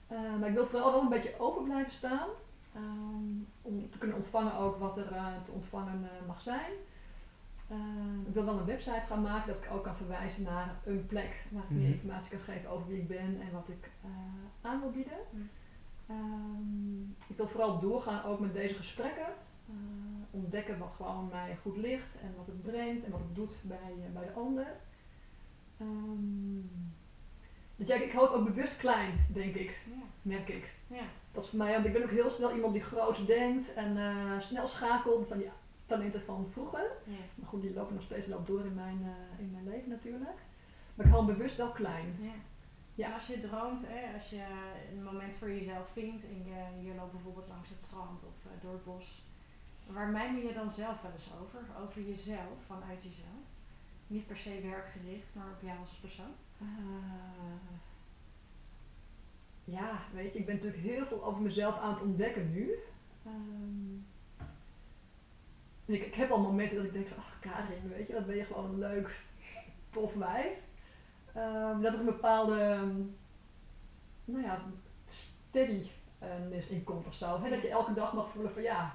[0.06, 2.28] Eh, maar ik wil vooral wel een beetje open blijven staan.
[2.74, 6.70] ehm, om te kunnen ontvangen ook wat er eh, te ontvangen eh, mag zijn.
[7.68, 7.76] Eh,
[8.26, 11.44] ik wil wel een website gaan maken dat ik ook kan verwijzen naar een plek
[11.50, 11.92] waar ik meer Mhm.
[11.92, 14.10] informatie kan geven over wie ik ben en wat ik eh,
[14.70, 15.18] aan wil bieden.
[16.08, 19.26] Ehm, ik wil vooral doorgaan ook met deze gesprekken.
[19.72, 19.78] Eh,
[20.30, 23.92] ontdekken wat gewoon mij goed ligt en wat het brengt en wat het doet bij,
[24.04, 24.66] eh, bij de ander.
[25.78, 26.60] Ehm,
[27.76, 30.74] dus ja, ik hou het ook bewust klein, denk ik, ja, merk ik.
[30.86, 33.74] ja, Dat is voor mij, want ik ben ook heel snel iemand die groot denkt
[33.74, 35.18] en eh, snel schakelt.
[35.18, 35.50] Dat zijn die
[35.86, 36.90] talenten van vroeger.
[37.04, 37.16] ja.
[37.34, 39.06] Maar goed, die lopen nog steeds wel door in mijn,
[39.38, 40.38] in mijn leven natuurlijk.
[40.94, 42.16] Maar ik hou bewust wel klein.
[42.20, 43.06] Ja.
[43.06, 44.44] En als je droomt, hè, als je
[44.92, 48.72] een moment voor jezelf vindt en je, je loopt bijvoorbeeld langs het strand of door
[48.72, 49.24] het bos,
[49.86, 51.60] waar mijmer je dan zelf wel eens over?
[51.82, 53.44] Over jezelf, vanuit jezelf?
[54.06, 56.34] Niet per se werkgericht, maar op jou als persoon?
[56.58, 56.66] Eh,
[59.64, 62.70] ja, weet je, ik ben natuurlijk heel veel over mezelf aan het ontdekken nu.
[63.24, 63.94] Ehm,
[65.84, 68.36] ik, ik heb al momenten dat ik denk van, ach Karin, weet je, wat ben
[68.36, 69.24] je gewoon een leuk,
[69.90, 70.58] tof wijf.
[71.32, 72.78] Ehm, dat er een bepaalde,
[74.24, 74.62] nou ja,
[75.04, 77.48] steadiness in of zo.
[77.48, 78.94] Dat je elke dag mag voelen van, ja,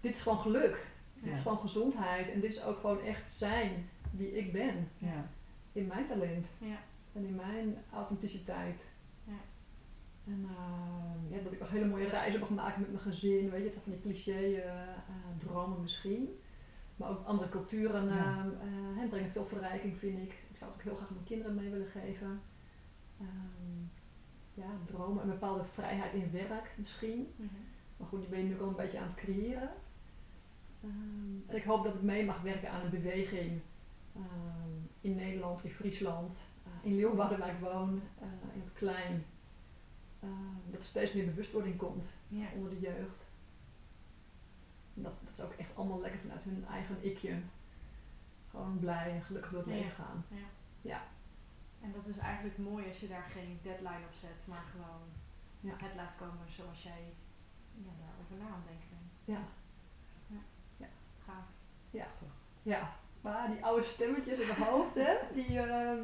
[0.00, 0.86] dit is gewoon geluk.
[1.14, 2.30] Dit is gewoon gezondheid.
[2.30, 4.88] En dit is ook gewoon echt zijn wie ik ben.
[4.98, 5.28] Ja.
[5.72, 6.48] In mijn talent.
[6.58, 6.78] Ja.
[7.12, 8.86] En in mijn authenticiteit.
[9.24, 9.32] Ja.
[10.26, 13.50] En eh, ja, dat ik ook hele mooie reizen mag maken met mijn gezin.
[13.50, 14.96] Weet je, zijn van die cliché eh, eh,
[15.38, 16.28] dromen misschien.
[16.96, 18.46] Maar ook andere culturen Ja.
[18.62, 20.32] eh, eh, brengen veel verrijking, vind ik.
[20.50, 22.40] Ik zou het ook heel graag mijn kinderen mee willen geven.
[23.20, 23.80] Ehm,
[24.54, 27.32] ja, dromen, een bepaalde vrijheid in werk misschien.
[27.36, 27.48] Mhm.
[27.96, 29.70] Maar goed, die ben je nu al een beetje aan het creëren.
[30.82, 33.60] Ehm, en ik hoop dat ik mee mag werken aan een beweging
[34.14, 34.70] ehm,
[35.00, 39.24] in Nederland, in Friesland, eh, in Leeuwarden waar ik woon, eh, in het klein.
[40.20, 42.46] Ehm, dat er steeds meer bewustwording komt Ja.
[42.54, 43.24] onder de jeugd.
[44.94, 47.38] Dat, dat is ook echt allemaal lekker vanuit hun eigen ikje.
[48.50, 49.74] Gewoon blij en gelukkig door het Ja.
[49.76, 50.24] leven gaan.
[51.80, 55.02] En dat is eigenlijk mooi als je daar geen deadline op zet, maar gewoon
[55.60, 55.72] Ja.
[55.76, 57.14] het laat komen zoals jij
[57.74, 59.38] ja, daarover na aan denken bent.
[59.38, 59.42] Ja.
[61.92, 62.12] Gaaf.
[62.62, 66.02] Ja, maar die oude stemmetjes in mijn hoofd, hè, die, ehm,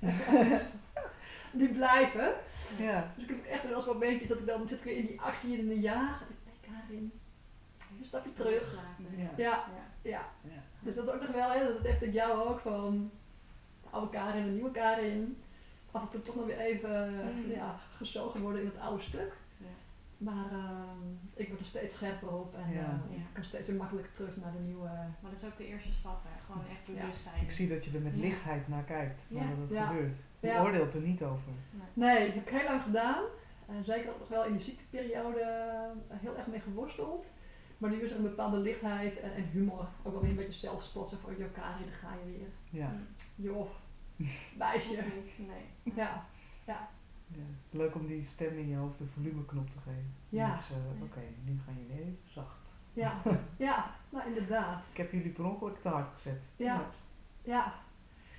[1.52, 2.32] die blijven.
[2.78, 3.12] Ja.
[3.14, 5.20] Dus ik heb echt wel eens momentjes dat ik dan zit ik weer in die
[5.20, 6.18] actie en in de jaag.
[6.20, 7.12] Dat ik denk, Karin,
[7.98, 8.74] een stapje terug.
[9.16, 9.22] Ja.
[9.26, 9.64] Ja, Ja.
[10.02, 10.24] ja.
[10.42, 10.62] Ja.
[10.80, 13.10] Dus dat is ook nog wel, hè, dat heeft ik jou ook van
[13.82, 15.42] de oude Karin en de nieuwe Karin.
[15.90, 17.50] Af en toe toch nog weer even Mm.
[17.50, 19.32] ja, gezogen worden in het oude stuk.
[20.22, 23.00] Maar ehm, ik word er steeds scherper op en Ja.
[23.10, 24.84] eh, ik kan steeds weer makkelijker terug naar de nieuwe.
[24.88, 26.40] Maar dat is ook de eerste stap, hè.
[26.46, 27.42] Gewoon echt bewust zijn.
[27.42, 28.20] Ik zie dat je er met Ja.
[28.20, 29.38] lichtheid naar kijkt, Ja.
[29.38, 29.86] naar dat het Ja.
[29.86, 30.16] gebeurt.
[30.40, 30.62] Je Ja.
[30.62, 31.52] oordeelt er niet over.
[31.94, 33.24] Nee, ik heb heel lang gedaan.
[33.68, 37.30] En zeker ook nog wel in de ziekteperiode eh, heel erg mee geworsteld.
[37.78, 39.88] Maar nu is er een bepaalde lichtheid en, en humor.
[40.02, 41.08] Ook wel weer een beetje zelfspot.
[41.08, 42.80] Zo van, joh Karin, daar ga je weer.
[42.82, 42.88] Ja.
[42.88, 43.06] Mm.
[43.34, 43.60] Joh.
[44.76, 45.94] Of niet, nee.
[45.94, 46.24] Ja,
[46.66, 46.88] ja.
[47.70, 50.14] Leuk om die stem in je hoofd een volumeknop te geven.
[50.28, 50.56] Ja.
[50.56, 52.56] Dus, eh, oké, nu gaan jullie even zacht.
[52.92, 53.22] ja,
[53.56, 54.86] ja, nou inderdaad.
[54.90, 56.40] Ik heb jullie per ongeluk te hard gezet.
[56.56, 56.86] Ja.
[57.42, 57.74] Ja.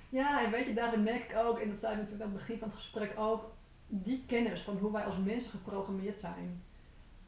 [0.08, 2.40] Ja, en weet je, daarin merk ik ook, en dat zei we natuurlijk aan het
[2.40, 3.52] begin van het gesprek ook,
[3.86, 6.62] die kennis van hoe wij als mensen geprogrammeerd zijn.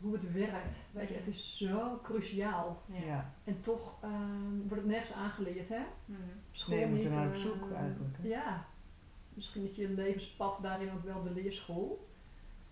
[0.01, 0.79] hoe het werkt.
[0.91, 2.83] Weet je, het is zo cruciaal.
[2.87, 3.05] Ja.
[3.07, 3.33] Ja.
[3.45, 5.81] En toch ehm, wordt het nergens aangeleerd, hè?
[6.05, 6.21] Mhm.
[6.51, 7.13] School Nee, je moet niet.
[7.13, 8.29] er naar op eh, zoek eigenlijk, hè?
[8.29, 8.67] Ja.
[9.37, 12.09] Misschien is je levenspad daarin ook wel de leerschool.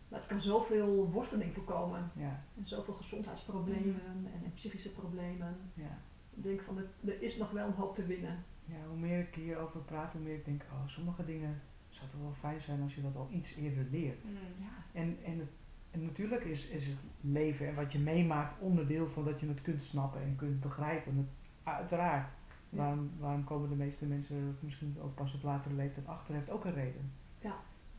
[0.08, 2.10] Maar het kan zoveel worteling voorkomen.
[2.14, 5.56] Ja, En zoveel gezondheidsproblemen en, en psychische problemen.
[5.74, 5.98] ja.
[6.36, 8.44] Ik denk van, er, er is nog wel een hoop te winnen.
[8.64, 12.20] Ja, hoe meer ik hierover praat, hoe meer ik denk, oh, sommige dingen zou toch
[12.20, 14.24] wel fijn zijn als je dat al iets eerder leert.
[14.24, 14.34] Mhm.
[14.58, 15.48] Ja, En, en, het,
[15.90, 19.62] en natuurlijk is, is het leven en wat je meemaakt onderdeel van dat je het
[19.62, 21.16] kunt snappen en kunt begrijpen.
[21.16, 21.26] Het,
[21.74, 22.28] uiteraard.
[22.74, 22.80] Ja.
[22.80, 26.64] Waarom, waarom komen de meeste mensen misschien ook pas op latere leeftijd achter, heeft ook
[26.64, 27.12] een reden.
[27.40, 27.54] Ja.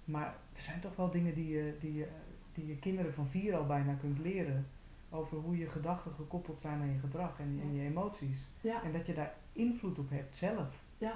[0.05, 2.07] Maar er zijn toch wel dingen die je, die, je,
[2.53, 4.67] die je kinderen van vier al bijna kunt leren.
[5.09, 8.37] Over hoe je gedachten gekoppeld zijn aan je gedrag en, en je emoties.
[8.61, 10.81] ja, En dat je daar invloed op hebt zelf.
[10.97, 11.13] ja,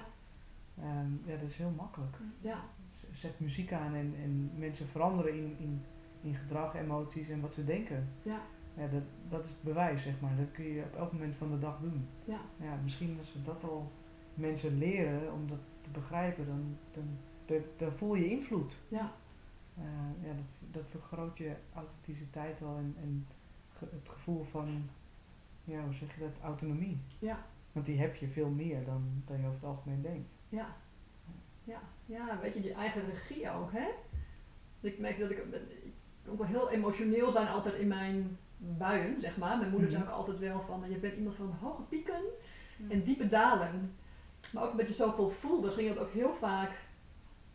[0.82, 2.18] Ehm, ja, dat is heel makkelijk.
[2.42, 2.64] ja,
[3.00, 5.82] Z- Zet muziek aan en, en mensen veranderen in, in,
[6.22, 8.08] in gedrag, emoties en wat ze denken.
[8.24, 8.42] ja,
[8.80, 10.36] Ja, dat, dat is het bewijs, zeg maar.
[10.38, 12.08] Dat kun je op elk moment van de dag doen.
[12.26, 13.92] ja, Ja, misschien als we dat al
[14.34, 18.74] mensen leren om dat te begrijpen, dan, dan, dan, dan voel je invloed.
[18.88, 19.12] ja,
[19.78, 23.28] Eh, ja, dat, dat vergroot je authenticiteit al en, en
[23.78, 24.90] ge- het gevoel van,
[25.64, 26.98] ja, hoe zeg je dat, autonomie.
[27.20, 30.30] ja, Want die heb je veel meer dan, dan je over het algemeen denkt.
[30.50, 30.76] ja,
[31.64, 33.88] ja, ja, weet je, die eigen regie ook, hè?
[34.80, 35.94] Ik merk dat ik, ik
[36.28, 39.58] ook wel heel emotioneel zijn altijd in mijn buien, zeg maar.
[39.58, 40.12] Mijn moeder zei Mhm.
[40.12, 42.22] ook altijd wel van, je bent iemand van hoge pieken
[42.90, 43.96] en diepe dalen.
[44.54, 46.70] Maar ook omdat je zoveel voelde, ging het ook heel vaak.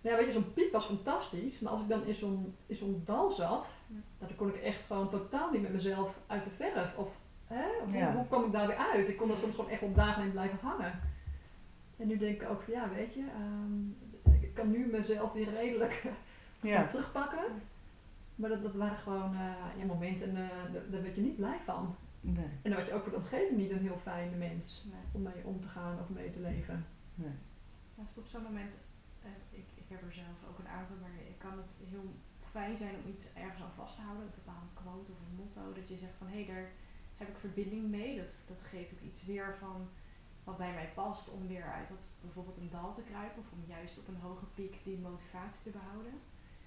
[0.00, 3.02] Nou ja, weet je, zo'n piek was fantastisch, maar als ik dan in zo'n, zo'n
[3.04, 3.72] dal zat,
[4.18, 6.96] dan kon ik echt gewoon totaal niet met mezelf uit de verf.
[6.96, 7.08] Of
[7.46, 8.12] hè, hoe, Ja.
[8.14, 9.08] hoe kwam ik daar weer uit?
[9.08, 11.00] Ik kon er soms gewoon echt wel dagen in blijven hangen.
[11.96, 15.50] En nu denk ik ook van ja, weet je, ehm, ik kan nu mezelf weer
[15.50, 16.02] redelijk
[16.60, 17.44] Ja, terugpakken.
[18.34, 21.58] Maar dat, dat waren gewoon eh, ja, momenten, uh, daar, daar werd je niet blij
[21.64, 21.96] van.
[22.20, 25.00] nee, En dan was je ook voor de omgeving niet een heel fijne mens Nee.
[25.12, 26.86] om mee om te gaan of mee te leven.
[27.14, 27.32] nee.
[27.98, 28.76] Als het op zo'n moment,
[29.22, 32.04] eh, ik, ik heb er zelf ook een aantal, maar ik kan het heel
[32.50, 35.72] fijn zijn om iets ergens aan vast te houden, een bepaalde quote of een motto,
[35.72, 36.70] dat je zegt van hé, hey, daar
[37.16, 38.16] heb ik verbinding mee.
[38.16, 39.88] Dat, dat geeft ook iets weer van
[40.44, 43.64] wat bij mij past om weer uit dat bijvoorbeeld een dal te kruipen of om
[43.66, 46.12] juist op een hoge piek die motivatie te behouden.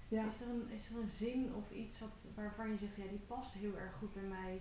[0.08, 3.06] Ja, Is, er een, is er een zin of iets wat, waarvan je zegt, ja,
[3.10, 4.60] die past heel erg goed bij mij?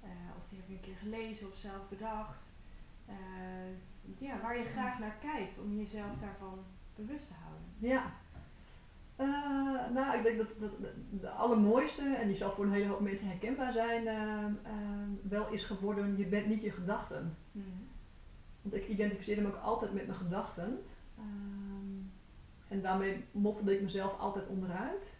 [0.00, 2.46] Eh, of die heb ik een keer gelezen of zelf bedacht.
[3.06, 3.16] Eh,
[4.16, 6.64] ja, waar je graag naar kijkt om jezelf daarvan
[6.94, 7.64] bewust te houden.
[7.78, 8.12] ja.
[9.16, 10.76] Eh, nou, ik denk dat, dat
[11.10, 14.04] de, allermooiste, en die zal voor een hele hoop mensen herkenbaar zijn,
[15.22, 17.36] wel is geworden, je bent niet je gedachten.
[18.62, 20.84] Want ik identificeerde me ook altijd met mijn gedachten.
[22.70, 25.14] En daarmee moffelde ik mezelf altijd onderuit.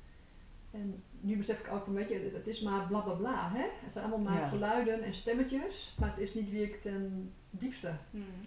[0.70, 3.50] En nu besef ik ook van, weet je, het, is maar bla bla bla.
[3.52, 3.66] Hè?
[3.82, 4.46] Het zijn allemaal maar Ja.
[4.48, 7.92] geluiden en stemmetjes, maar het is niet wie ik ten diepste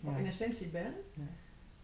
[0.04, 0.18] of Ja.
[0.18, 0.94] in essentie ben.
[1.14, 1.28] Nee.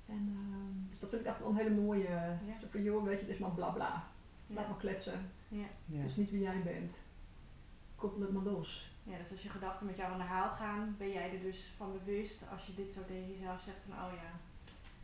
[0.05, 2.37] En, ehm, dus dat vind ik echt wel een hele mooie.
[2.61, 4.07] Zo van, joh, weet je, het is maar bla bla.
[4.47, 5.31] Laat maar kletsen.
[5.91, 6.99] Het is niet wie jij bent.
[7.95, 8.91] Koppel het maar los.
[9.03, 11.73] ja, dus als je gedachten met jou aan de haal gaan, ben jij er dus
[11.77, 14.31] van bewust als je dit zo tegen jezelf zegt van, oh ja,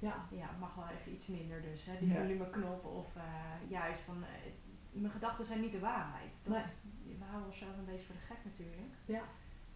[0.08, 1.86] Ja, ja, het mag wel even iets minder dus.
[1.86, 1.98] Hè?
[2.00, 2.16] Die Ja.
[2.22, 3.24] volumeknop of eh,
[3.70, 4.52] juist van, eh,
[4.92, 6.40] mijn gedachten zijn niet de waarheid.
[6.44, 6.66] Dat,
[7.20, 8.94] We houden onszelf een beetje voor de gek natuurlijk.
[9.06, 9.22] ja,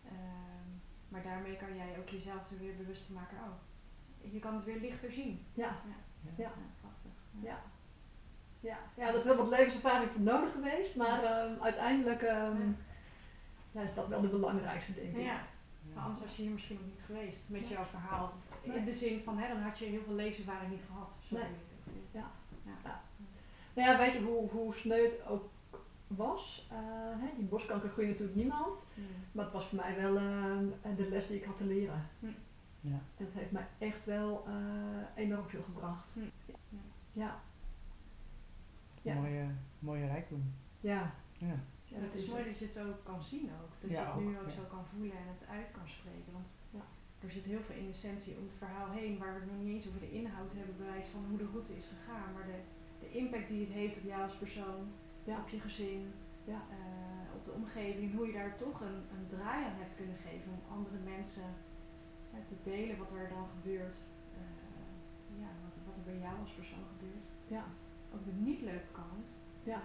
[0.06, 0.70] Ehm,
[1.10, 4.80] maar daarmee kan jij ook jezelf er weer bewust maken, oh, je kan het weer
[4.80, 5.46] lichter zien.
[5.54, 6.32] ja, Ja.
[6.44, 6.52] Ja.
[6.82, 7.12] prachtig.
[7.42, 7.62] ja.
[8.60, 12.74] Ja, ja, er is wel wat levenservaring voor nodig geweest, maar ehm, uiteindelijk ehm, Ja.
[13.72, 15.24] ja, is dat wel de belangrijkste, denk ik.
[15.24, 15.42] Ja,
[16.00, 18.34] maar anders was je hier misschien ook niet geweest met jouw verhaal.
[18.66, 18.78] Nee.
[18.78, 21.16] In de zin van, hè, dan had je heel veel levenservaring niet gehad.
[21.20, 21.44] Zo Nee.
[21.44, 21.94] het.
[22.12, 22.32] Ja.
[22.84, 23.02] Ja.
[23.74, 25.50] Nou ja, weet je hoe, hoe sneu het ook
[26.08, 26.68] was?
[26.72, 26.78] Eh,
[27.22, 28.84] hè, die borstkanker groeit natuurlijk niemand.
[28.94, 29.06] Mm.
[29.32, 32.08] Maar het was voor mij wel ehm, de les die ik had te leren.
[32.82, 33.00] Ja.
[33.18, 36.12] En het heeft mij echt wel eh, enorm veel gebracht.
[36.14, 36.20] Hm.
[37.14, 37.40] Ja,
[39.02, 39.14] Ja.
[39.14, 39.46] Mooie,
[39.80, 40.54] mooie rijkdom.
[40.80, 41.12] ja.
[41.38, 41.56] Ja.
[41.90, 43.72] Ja En het is mooi dat je het ook kan zien ook.
[43.82, 44.54] Dat Ja, je het nu ook, ook ja.
[44.54, 46.32] zo kan voelen en het uit kan spreken.
[46.34, 46.86] Want Ja.
[47.20, 49.74] er zit heel veel in essentie om het verhaal heen, waar we het nog niet
[49.76, 52.34] eens over de inhoud hebben, bewijs van hoe de route is gegaan.
[52.34, 52.60] Maar de,
[53.00, 54.92] de impact die het heeft op jou als persoon,
[55.24, 55.40] Ja.
[55.40, 56.14] op je gezin,
[56.44, 56.62] Ja.
[56.70, 58.12] eh, op de omgeving.
[58.12, 61.44] En hoe je daar toch een, een draai aan hebt kunnen geven om andere mensen
[62.34, 64.00] eh, te delen wat er dan gebeurt.
[64.34, 67.26] Eh, ja, wat, wat er bij jou als persoon gebeurt.
[67.48, 67.64] Ja.
[68.14, 69.34] Ook de niet leuke kant.
[69.64, 69.82] Ja.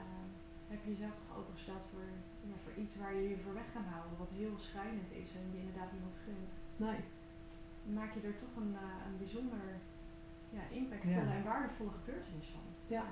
[0.69, 2.03] Heb je jezelf toch opengesteld voor,
[2.49, 5.53] ja, voor iets waar je je voor weg kan houden, wat heel schrijnend is en
[5.53, 6.59] je inderdaad niemand gunt.
[6.77, 7.01] Nee.
[7.85, 9.81] Dan maak je er toch een, eh, een bijzonder
[10.51, 11.35] ja, impactvolle Ja.
[11.35, 12.61] en waardevolle gebeurtenis van.
[12.87, 13.05] Ja.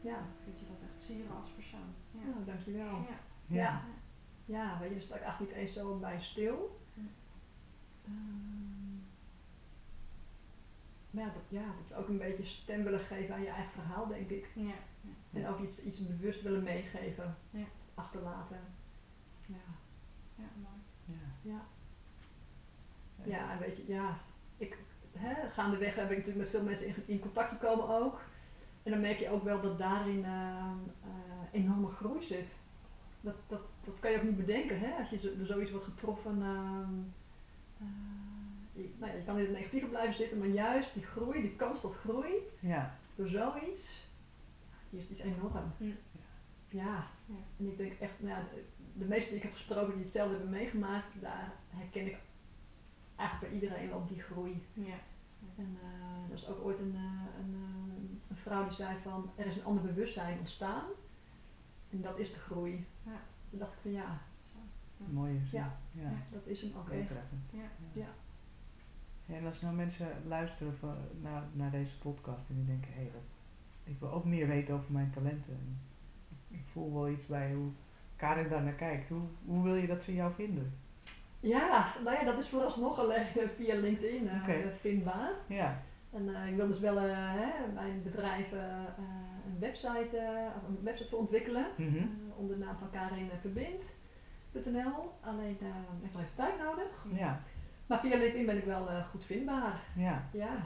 [0.00, 0.18] Ja.
[0.44, 1.88] Vind je dat echt sieren als persoon?
[2.10, 2.24] Ja.
[2.24, 2.94] Nou, dankjewel.
[2.94, 3.18] Ja.
[3.46, 3.82] Ja.
[4.44, 6.80] ja, weet je, daar sta ik eigenlijk niet eens zo bij stil.
[6.94, 7.00] Hm.
[11.10, 13.72] Maar ja dat, ja, dat is ook een beetje stem willen geven aan je eigen
[13.72, 14.48] verhaal, denk ik.
[14.54, 14.72] Ja.
[15.32, 17.64] En ook iets, iets bewust willen meegeven, Ja.
[17.94, 18.60] achterlaten.
[19.46, 19.56] Ja.
[20.34, 20.74] Ja, mooi.
[21.04, 21.50] Ja.
[21.52, 21.60] Ja.
[23.24, 24.18] Ja, en weet je, ja,
[24.56, 24.78] ik,
[25.12, 28.20] hè, gaandeweg ben ik natuurlijk met veel mensen in, in contact gekomen ook.
[28.82, 31.10] En dan merk je ook wel dat daarin ehm, eh,
[31.60, 32.54] enorme groei zit.
[33.20, 34.90] Dat, dat, dat kan je ook niet bedenken, hè?
[34.98, 36.42] als je zo, door zoiets wordt getroffen.
[36.42, 36.92] ehm,
[38.82, 41.56] je, nou ja, je kan in het negatieve blijven zitten, maar juist die groei, die
[41.56, 42.96] kans tot groei, Ja.
[43.14, 44.08] door zoiets,
[44.90, 45.72] die is, die is enorm.
[45.78, 45.92] Ja.
[46.68, 47.06] Ja.
[47.58, 48.64] en ik denk echt, nou ja, de,
[48.98, 52.18] de meesten die ik heb gesproken die hetzelfde hebben meegemaakt, daar herken ik
[53.16, 54.62] eigenlijk bij iedereen wel die groei.
[54.72, 54.94] Ja.
[55.56, 59.30] En eh, er is ook ooit een, eh, een, eh, een vrouw die zei van,
[59.36, 60.84] er is een ander bewustzijn ontstaan
[61.90, 62.86] en dat is de groei.
[63.06, 63.20] Ja.
[63.50, 64.56] Toen dacht ik van ja, Zo.
[64.96, 65.58] Mooie zin.
[65.60, 65.78] Ja.
[65.92, 66.02] ja.
[66.02, 66.16] Ja.
[66.30, 67.08] dat is hem ook Heel echt.
[67.08, 67.50] treffend.
[67.52, 67.70] Ja.
[67.92, 68.08] Ja.
[69.32, 73.10] En als nou mensen luisteren van, naar, naar deze podcast en die denken, hé, hey,
[73.84, 75.52] ik wil ook meer weten over mijn talenten.
[75.52, 75.80] En
[76.28, 77.70] ik, ik voel wel iets bij hoe
[78.16, 79.08] Karin daar naar kijkt.
[79.08, 80.72] Hoe, hoe wil je dat ze jou vinden?
[81.40, 85.32] Ja, nou ja, dat is vooralsnog alleen eh, via LinkedIn eh, vindbaar.
[85.46, 90.78] Ja, En eh, ik wil dus wel eh, hè, mijn bedrijf een, website, of een
[90.82, 91.66] website voor ontwikkelen.
[91.76, 91.84] Eh,
[92.36, 95.12] onder de naam van Karin Verbind.nl.
[95.20, 95.68] Alleen uh,
[96.00, 97.06] heeft nog even tijd nodig.
[97.12, 97.40] ja,
[97.90, 99.80] Maar via LinkedIn ben ik wel eh, goed vindbaar.
[99.96, 100.56] ja, Ja.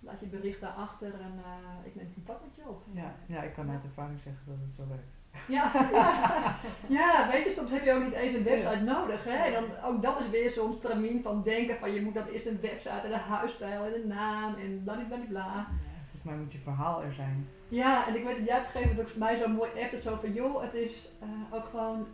[0.00, 2.82] Laat je bericht daarachter en eh, ik neem contact met je op.
[2.92, 3.42] ja, ja.
[3.42, 5.16] Ik kan uit ervaring zeggen dat het zo werkt.
[5.48, 6.56] Ja, ja.
[6.98, 9.24] ja, weet je, soms heb je ook niet eens een website nodig.
[9.24, 9.36] Hè?
[9.36, 12.46] En dan, ook dat is weer zo'n stramien van denken van je moet dan eerst
[12.46, 15.54] een website en een huisstijl en een naam en bladibladibla.
[15.54, 15.66] Ja,
[16.02, 17.48] volgens mij moet je verhaal er zijn.
[17.68, 20.02] Ja, en ik weet dat jij op een gegeven moment ook mij zo mooi appt
[20.02, 22.06] zo van joh, het is eh, ook gewoon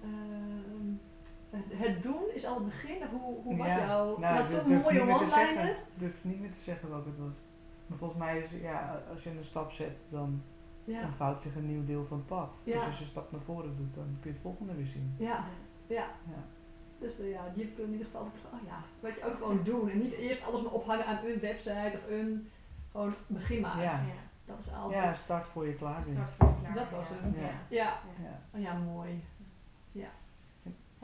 [1.68, 2.96] het, doen is al het begin.
[3.10, 5.54] Hoe, hoe was Ja, jouw, nou, had zo'n durf mooie niet meer te one-liner.
[5.54, 5.70] zeggen.
[5.70, 7.34] Ik durf niet meer te zeggen welke het was.
[7.86, 10.42] Maar volgens mij is, ja, als je een stap zet, dan
[10.84, 12.58] Ja, ontvouwt zich een nieuw deel van het pad.
[12.64, 12.74] Ja.
[12.74, 15.14] Dus als je een stap naar voren doet, dan kun je het volgende weer zien.
[15.18, 15.44] ja,
[15.86, 16.06] ja.
[16.28, 16.42] Ja.
[16.98, 19.34] Dus eh, ja, die heb ik in ieder geval van, oh ja, weet je ook
[19.34, 19.90] gewoon doen.
[19.90, 22.50] En niet eerst alles maar ophangen aan een website of een,
[22.92, 23.76] gewoon begin maar.
[23.82, 23.92] Ja.
[23.92, 24.22] Ja.
[24.46, 24.90] Dat is al.
[24.90, 26.14] Ja, start voor je klaar bent.
[26.14, 26.74] Start voor je klaar.
[26.74, 27.14] Dat was ja.
[27.20, 27.34] hem.
[27.36, 27.40] Ja.
[27.42, 27.50] Ja.
[27.68, 27.92] Ja,
[28.22, 28.40] Ja.
[28.54, 29.24] oh ja, mooi.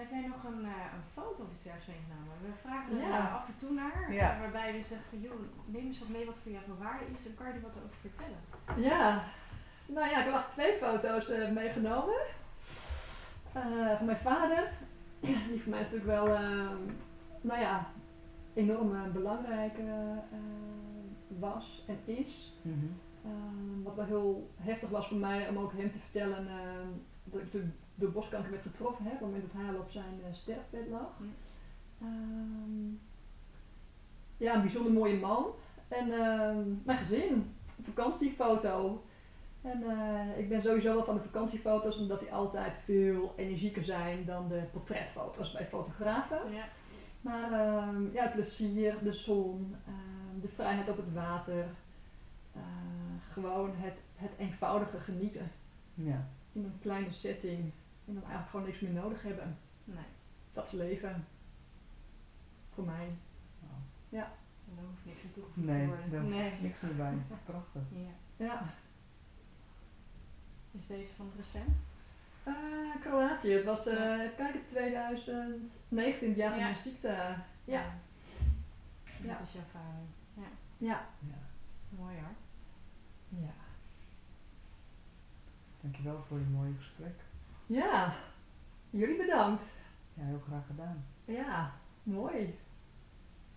[0.01, 2.35] Heb jij nog een, eh, een foto of iets dergelijks meegenomen?
[2.43, 3.27] We vragen er Ja.
[3.27, 4.33] eh, af en toe naar, Ja.
[4.35, 7.05] eh, waarbij we zeggen van joh, neem eens wat mee wat voor jou van waarde
[7.13, 8.39] is en kan je er wat over vertellen?
[8.77, 9.25] Ja,
[9.87, 12.21] nou ja, ik heb twee foto's eh, meegenomen.
[13.53, 14.69] Eh, van mijn vader,
[15.21, 16.77] die voor mij natuurlijk wel, ehm,
[17.41, 17.87] nou ja,
[18.55, 19.79] enorm belangrijk
[21.39, 22.53] was en is.
[22.63, 22.77] Mhm.
[23.25, 26.89] Ehm, wat wel heel heftig was voor mij om ook hem te vertellen ehm,
[27.25, 29.91] dat ik natuurlijk door borstkanker werd getroffen hè, op het moment dat hij al op
[29.91, 31.11] zijn eh, sterfbed lag.
[31.19, 31.25] Hm.
[32.05, 32.95] Ehm,
[34.37, 35.47] ja, een bijzonder mooie man.
[35.89, 37.33] En ehm, mijn gezin,
[37.79, 39.05] een vakantiefoto.
[39.63, 44.25] En eh, ik ben sowieso wel van de vakantiefoto's, omdat die altijd veel energieker zijn
[44.25, 46.53] dan de portretfoto's bij fotografen.
[46.53, 46.65] Ja.
[47.21, 49.77] Maar ehm, ja, het plezier, de zon,
[50.41, 51.67] de vrijheid op het water.
[52.55, 52.61] eh,
[53.33, 55.51] gewoon het, het eenvoudige genieten
[55.95, 56.29] Ja.
[56.53, 57.73] in een kleine setting.
[58.11, 59.59] En dan eigenlijk gewoon niks meer nodig hebben.
[59.85, 60.05] Nee,
[60.53, 61.27] Dat is leven.
[62.75, 63.09] Voor mij.
[63.61, 64.25] Nou,
[64.75, 66.11] daar hoeft niks aan toegevoegd Nee, te worden.
[66.11, 66.61] daar hoeft Nee.
[66.61, 67.15] niks meer bij.
[67.45, 67.83] Prachtig.
[67.93, 68.45] Ja.
[68.45, 68.75] Ja.
[70.73, 71.77] Is deze van recent?
[72.45, 72.55] Eh,
[73.01, 73.51] Kroatië.
[73.53, 76.65] Het was, eh even kijken, 2019, het jaar van Ja.
[76.65, 77.35] mijn ziekte.
[77.65, 77.85] Ja.
[79.05, 79.39] Dat Ja.
[79.41, 80.01] is jouw vader.
[80.35, 80.49] Ja.
[80.79, 81.07] Ja.
[81.89, 82.35] Mooi hoor.
[83.43, 83.53] Ja.
[85.81, 87.21] Dankjewel voor dit mooie gesprek.
[87.71, 88.15] Ja.
[88.91, 89.65] Jullie bedankt.
[90.15, 91.05] Ja, heel graag gedaan.
[91.25, 91.73] Ja.
[92.03, 92.37] Mooi.
[92.39, 92.55] Ik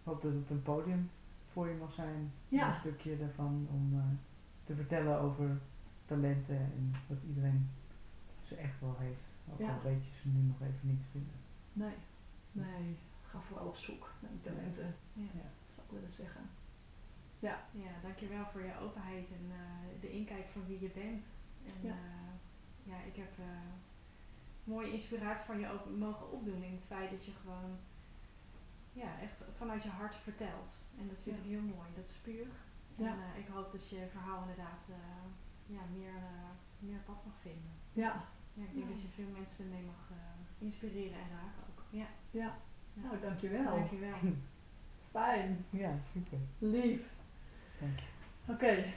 [0.03, 1.09] hoop dat het een podium
[1.51, 2.31] voor je mag zijn.
[2.47, 2.67] Ja.
[2.73, 4.05] Een stukje daarvan om eh,
[4.63, 5.59] te vertellen over
[6.05, 7.69] talenten en dat iedereen
[8.43, 9.27] ze echt wel heeft.
[9.51, 9.73] Ook Ja.
[9.73, 11.35] al weet je ze nu nog even niet te vinden.
[11.73, 11.95] Nee.
[12.51, 12.97] Nee.
[13.27, 14.95] Ga vooral op zoek naar die talenten.
[15.13, 15.21] Ja.
[15.23, 15.41] Ja.
[15.65, 16.41] Dat zou ik willen zeggen.
[17.39, 17.57] Ja,
[18.01, 21.29] dankjewel voor je openheid en eh, de inkijk van wie je bent.
[21.65, 21.93] En Ja.
[21.93, 21.95] ja,
[22.83, 23.45] ja ik heb eh,
[24.63, 27.77] mooie inspiratie van je ook mogen opdoen in het feit dat je gewoon
[28.93, 30.77] ja, echt vanuit je hart vertelt.
[30.99, 31.41] En dat vind Ja.
[31.43, 32.47] ik heel mooi, dat is puur.
[32.95, 33.07] Ja.
[33.07, 34.95] En eh, ik hoop dat je verhaal inderdaad eh,
[35.75, 36.49] ja, meer, eh,
[36.79, 37.71] meer pad mag vinden.
[37.93, 38.23] Ja.
[38.53, 38.91] Ja, ik denk Ja.
[38.93, 40.17] dat je veel mensen ermee mag eh,
[40.65, 41.83] inspireren en raken ook.
[41.89, 42.55] Ja, Ja.
[42.93, 43.01] Ja.
[43.01, 43.63] Nou, dankjewel.
[43.75, 44.17] dankjewel.
[45.11, 45.65] Fijn.
[45.69, 46.37] Ja, super.
[46.57, 47.13] Lief.
[47.79, 48.05] Dank je.
[48.53, 48.93] Oké.